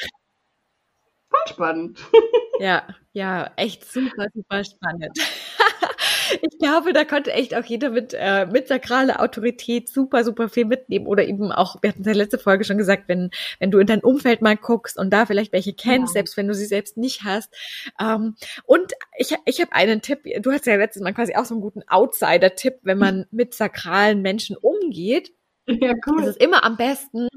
Voll 1.30 1.54
spannend. 1.54 2.00
ja, 2.60 2.84
ja, 3.12 3.52
echt 3.58 3.86
super, 3.86 4.28
super 4.34 4.64
spannend. 4.64 5.12
ich 6.42 6.58
glaube, 6.58 6.94
da 6.94 7.04
konnte 7.04 7.34
echt 7.34 7.54
auch 7.54 7.66
jeder 7.66 7.90
mit, 7.90 8.16
äh, 8.18 8.46
mit 8.46 8.70
sakraler 8.70 9.22
Autorität 9.22 9.90
super, 9.90 10.24
super 10.24 10.48
viel 10.48 10.64
mitnehmen. 10.64 11.06
Oder 11.06 11.26
eben 11.26 11.52
auch, 11.52 11.82
wir 11.82 11.90
hatten 11.90 12.02
es 12.02 12.08
in 12.08 12.14
der 12.14 12.24
letzten 12.24 12.40
Folge 12.40 12.64
schon 12.64 12.78
gesagt, 12.78 13.10
wenn, 13.10 13.30
wenn 13.60 13.70
du 13.72 13.80
in 13.80 13.88
dein 13.88 14.00
Umfeld 14.00 14.42
mal 14.42 14.56
guckst 14.56 14.98
und 14.98 15.10
da 15.12 15.26
vielleicht 15.26 15.52
welche 15.52 15.74
kennst, 15.74 16.16
ja. 16.16 16.20
selbst 16.20 16.38
wenn 16.38 16.48
du 16.48 16.54
sie 16.54 16.66
selbst 16.66 16.96
nicht 16.96 17.26
hast. 17.26 17.54
Ähm, 18.00 18.36
und 18.64 18.94
ich, 19.18 19.36
ich 19.44 19.60
habe 19.60 19.74
einen 19.74 20.02
Tipp, 20.02 20.20
du 20.40 20.52
hast 20.54 20.66
ja 20.66 20.78
letztes 20.78 21.04
Mal 21.04 21.14
quasi 21.14 21.36
auch 21.36 21.44
so 21.44 21.56
einen 21.56 21.62
guten 21.62 21.84
Outsider-Tipp, 21.90 22.80
wenn 22.84 22.98
man 22.98 23.26
mit 23.32 23.54
sakralen 23.54 24.22
Menschen 24.22 24.56
umgeht. 24.56 25.34
Ja, 25.68 25.94
cool. 26.08 26.22
Es 26.24 26.30
ist 26.30 26.42
immer 26.42 26.64
am 26.64 26.78
besten, 26.78 27.28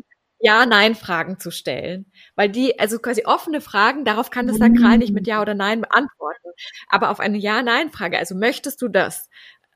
Ja-Nein-Fragen 0.41 1.39
zu 1.39 1.51
stellen. 1.51 2.11
Weil 2.35 2.49
die, 2.49 2.79
also 2.79 2.99
quasi 2.99 3.25
offene 3.27 3.61
Fragen, 3.61 4.05
darauf 4.05 4.31
kann 4.31 4.47
das 4.47 4.57
Sakral 4.57 4.99
nicht 4.99 5.13
mit 5.13 5.27
Ja 5.27 5.43
oder 5.43 5.55
Nein 5.55 5.83
beantworten. 5.83 6.51
Aber 6.89 7.11
auf 7.11 7.21
eine 7.21 7.39
Ja-Nein-Frage, 7.39 8.19
also 8.19 8.35
möchtest 8.35 8.81
du 8.83 8.89
das? 8.89 9.29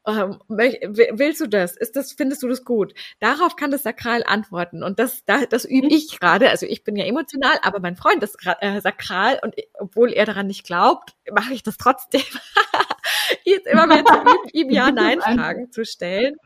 Ähm, 0.07 0.39
willst 0.49 1.41
du 1.41 1.47
das? 1.47 1.77
Ist 1.77 1.97
das, 1.97 2.13
findest 2.13 2.43
du 2.43 2.49
das 2.49 2.65
gut? 2.65 2.95
Darauf 3.21 3.57
kann 3.57 3.71
das 3.71 3.83
Sakral 3.83 4.23
antworten. 4.27 4.83
Und 4.83 4.99
das, 4.99 5.25
das, 5.25 5.49
das 5.49 5.65
übe 5.65 5.89
ich 5.89 6.19
gerade. 6.19 6.51
Also 6.51 6.67
ich 6.67 6.85
bin 6.85 6.97
ja 6.97 7.05
emotional, 7.07 7.59
aber 7.63 7.81
mein 7.81 7.97
Freund 7.97 8.23
ist 8.23 8.37
äh, 8.61 8.81
Sakral 8.81 9.39
und 9.43 9.55
obwohl 9.75 10.13
er 10.13 10.27
daran 10.27 10.47
nicht 10.47 10.67
glaubt, 10.67 11.15
mache 11.33 11.55
ich 11.55 11.63
das 11.63 11.77
trotzdem. 11.79 12.23
Jetzt 13.45 13.67
immer 13.67 13.87
mehr 13.87 14.05
zu 14.05 14.15
üben, 14.15 14.49
ihm 14.53 14.71
Ja-Nein-Fragen 14.71 15.73
zu 15.73 15.85
stellen. 15.85 16.37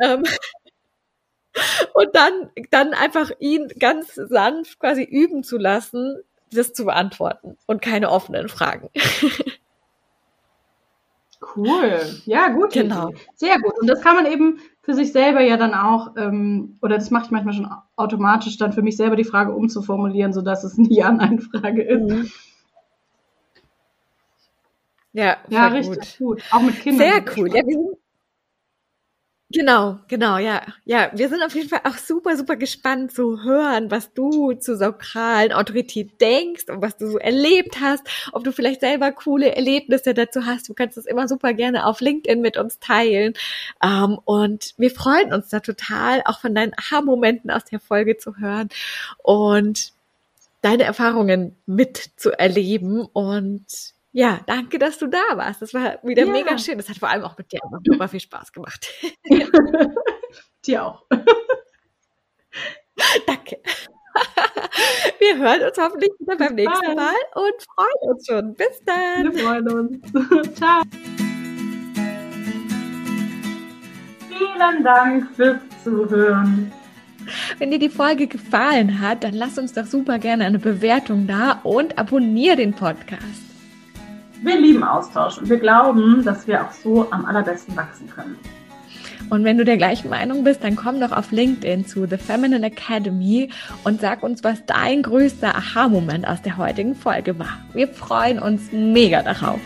Ähm, 0.00 0.24
und 1.94 2.14
dann, 2.14 2.50
dann 2.70 2.94
einfach 2.94 3.30
ihn 3.38 3.68
ganz 3.78 4.14
sanft 4.14 4.80
quasi 4.80 5.02
üben 5.02 5.44
zu 5.44 5.58
lassen, 5.58 6.16
das 6.52 6.72
zu 6.72 6.84
beantworten 6.84 7.56
und 7.66 7.82
keine 7.82 8.10
offenen 8.10 8.48
Fragen. 8.48 8.90
Cool. 11.56 12.00
Ja, 12.24 12.48
gut. 12.48 12.72
Genau. 12.72 13.10
Sehr 13.36 13.58
gut. 13.58 13.78
Und 13.78 13.86
das 13.86 14.00
kann 14.00 14.16
man 14.16 14.26
eben 14.26 14.60
für 14.82 14.94
sich 14.94 15.12
selber 15.12 15.40
ja 15.40 15.56
dann 15.56 15.74
auch, 15.74 16.16
ähm, 16.16 16.78
oder 16.82 16.96
das 16.96 17.10
mache 17.10 17.26
ich 17.26 17.30
manchmal 17.30 17.54
schon 17.54 17.70
automatisch, 17.96 18.56
dann 18.56 18.72
für 18.72 18.82
mich 18.82 18.96
selber 18.96 19.16
die 19.16 19.24
Frage 19.24 19.52
umzuformulieren, 19.52 20.32
sodass 20.32 20.64
es 20.64 20.78
eine 20.78 20.88
Ja-Nein-Frage 20.90 21.82
ist. 21.82 22.10
Mhm. 22.10 22.30
Ja, 25.12 25.36
ja 25.48 25.68
richtig 25.68 26.18
gut. 26.18 26.38
gut. 26.38 26.42
Auch 26.50 26.60
mit 26.60 26.80
Kindern. 26.80 27.08
Sehr 27.08 27.24
cool. 27.36 27.48
Ja, 27.48 27.64
wir 27.66 27.74
sind 27.74 27.96
Genau, 29.54 30.00
genau, 30.08 30.36
ja. 30.38 30.62
Ja, 30.84 31.12
wir 31.14 31.28
sind 31.28 31.40
auf 31.44 31.54
jeden 31.54 31.68
Fall 31.68 31.82
auch 31.84 31.96
super, 31.96 32.36
super 32.36 32.56
gespannt 32.56 33.12
zu 33.12 33.44
hören, 33.44 33.88
was 33.88 34.12
du 34.12 34.52
zu 34.54 34.76
sakralen 34.76 35.52
Autorität 35.52 36.20
denkst 36.20 36.64
und 36.68 36.82
was 36.82 36.96
du 36.96 37.08
so 37.08 37.18
erlebt 37.18 37.80
hast, 37.80 38.02
ob 38.32 38.42
du 38.42 38.50
vielleicht 38.50 38.80
selber 38.80 39.12
coole 39.12 39.54
Erlebnisse 39.54 40.12
dazu 40.12 40.44
hast. 40.44 40.68
Du 40.68 40.74
kannst 40.74 40.96
das 40.96 41.06
immer 41.06 41.28
super 41.28 41.54
gerne 41.54 41.86
auf 41.86 42.00
LinkedIn 42.00 42.40
mit 42.40 42.56
uns 42.56 42.80
teilen. 42.80 43.34
Um, 43.80 43.90
ähm, 44.14 44.18
und 44.24 44.74
wir 44.76 44.90
freuen 44.90 45.32
uns 45.32 45.50
da 45.50 45.60
total, 45.60 46.22
auch 46.24 46.40
von 46.40 46.52
deinen 46.52 46.72
Aha-Momenten 46.76 47.52
aus 47.52 47.64
der 47.64 47.78
Folge 47.78 48.16
zu 48.16 48.38
hören 48.38 48.70
und 49.22 49.92
deine 50.62 50.82
Erfahrungen 50.82 51.54
mitzuerleben 51.66 53.02
und 53.02 53.93
ja, 54.16 54.38
danke, 54.46 54.78
dass 54.78 54.96
du 54.98 55.08
da 55.08 55.24
warst. 55.34 55.60
Das 55.60 55.74
war 55.74 55.98
wieder 56.04 56.24
ja. 56.24 56.30
mega 56.30 56.56
schön. 56.56 56.78
Das 56.78 56.88
hat 56.88 56.98
vor 56.98 57.08
allem 57.08 57.24
auch 57.24 57.36
mit 57.36 57.50
dir 57.50 57.58
einfach 57.64 57.80
super 57.84 58.06
viel 58.06 58.20
Spaß 58.20 58.52
gemacht. 58.52 58.86
dir 60.64 60.86
auch. 60.86 61.02
danke. 63.26 63.60
Wir 65.18 65.36
hören 65.36 65.62
uns 65.62 65.76
hoffentlich 65.76 66.12
wieder 66.20 66.36
beim 66.36 66.54
nächsten 66.54 66.94
Mal 66.94 67.16
und 67.34 67.54
freuen 67.74 68.12
uns 68.12 68.24
schon. 68.28 68.54
Bis 68.54 68.84
dann. 68.84 69.34
Wir 69.34 69.42
freuen 69.42 69.68
uns. 69.68 69.98
Ciao. 70.54 70.82
Vielen 74.28 74.84
Dank 74.84 75.28
fürs 75.34 75.58
Zuhören. 75.82 76.70
Wenn 77.58 77.72
dir 77.72 77.80
die 77.80 77.88
Folge 77.88 78.28
gefallen 78.28 79.00
hat, 79.00 79.24
dann 79.24 79.34
lass 79.34 79.58
uns 79.58 79.72
doch 79.72 79.86
super 79.86 80.20
gerne 80.20 80.44
eine 80.44 80.60
Bewertung 80.60 81.26
da 81.26 81.58
und 81.64 81.98
abonniere 81.98 82.54
den 82.54 82.74
Podcast. 82.74 83.53
Wir 84.42 84.60
lieben 84.60 84.84
Austausch 84.84 85.38
und 85.38 85.48
wir 85.48 85.58
glauben, 85.58 86.22
dass 86.24 86.46
wir 86.46 86.62
auch 86.62 86.72
so 86.72 87.10
am 87.10 87.24
allerbesten 87.24 87.76
wachsen 87.76 88.08
können. 88.10 88.36
Und 89.30 89.44
wenn 89.44 89.56
du 89.56 89.64
der 89.64 89.78
gleichen 89.78 90.10
Meinung 90.10 90.44
bist, 90.44 90.62
dann 90.62 90.76
komm 90.76 91.00
doch 91.00 91.12
auf 91.12 91.32
LinkedIn 91.32 91.86
zu 91.86 92.06
The 92.06 92.18
Feminine 92.18 92.66
Academy 92.66 93.48
und 93.82 94.00
sag 94.00 94.22
uns, 94.22 94.44
was 94.44 94.64
dein 94.66 95.02
größter 95.02 95.54
Aha-Moment 95.54 96.28
aus 96.28 96.42
der 96.42 96.58
heutigen 96.58 96.94
Folge 96.94 97.38
war. 97.38 97.58
Wir 97.72 97.88
freuen 97.88 98.38
uns 98.38 98.70
mega 98.70 99.22
darauf. 99.22 99.60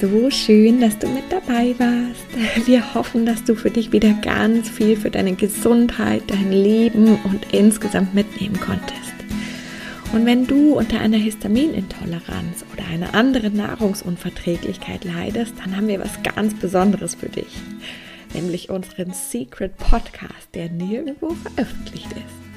so 0.00 0.30
schön, 0.30 0.80
dass 0.80 0.98
du 0.98 1.08
mit 1.08 1.30
dabei 1.50 1.74
warst. 1.78 2.66
Wir 2.66 2.94
hoffen, 2.94 3.26
dass 3.26 3.44
du 3.44 3.54
für 3.54 3.70
dich 3.70 3.92
wieder 3.92 4.12
ganz 4.22 4.68
viel 4.68 4.96
für 4.96 5.10
deine 5.10 5.34
Gesundheit, 5.34 6.22
dein 6.28 6.52
Leben 6.52 7.18
und 7.24 7.52
insgesamt 7.52 8.14
mitnehmen 8.14 8.58
konntest. 8.60 8.98
Und 10.12 10.26
wenn 10.26 10.46
du 10.46 10.74
unter 10.74 11.00
einer 11.00 11.16
Histaminintoleranz 11.16 12.64
oder 12.72 12.84
einer 12.86 13.14
anderen 13.14 13.56
Nahrungsunverträglichkeit 13.56 15.04
leidest, 15.04 15.54
dann 15.62 15.76
haben 15.76 15.88
wir 15.88 16.00
was 16.00 16.22
ganz 16.22 16.54
Besonderes 16.54 17.14
für 17.14 17.28
dich, 17.28 17.58
nämlich 18.34 18.70
unseren 18.70 19.12
Secret 19.12 19.76
Podcast, 19.76 20.48
der 20.54 20.68
nirgendwo 20.68 21.30
veröffentlicht 21.30 22.10
ist. 22.12 22.50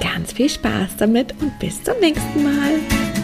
Ganz 0.00 0.32
viel 0.32 0.48
Spaß 0.48 0.96
damit 0.98 1.34
und 1.40 1.58
bis 1.58 1.82
zum 1.82 1.98
nächsten 2.00 2.42
Mal. 2.42 3.15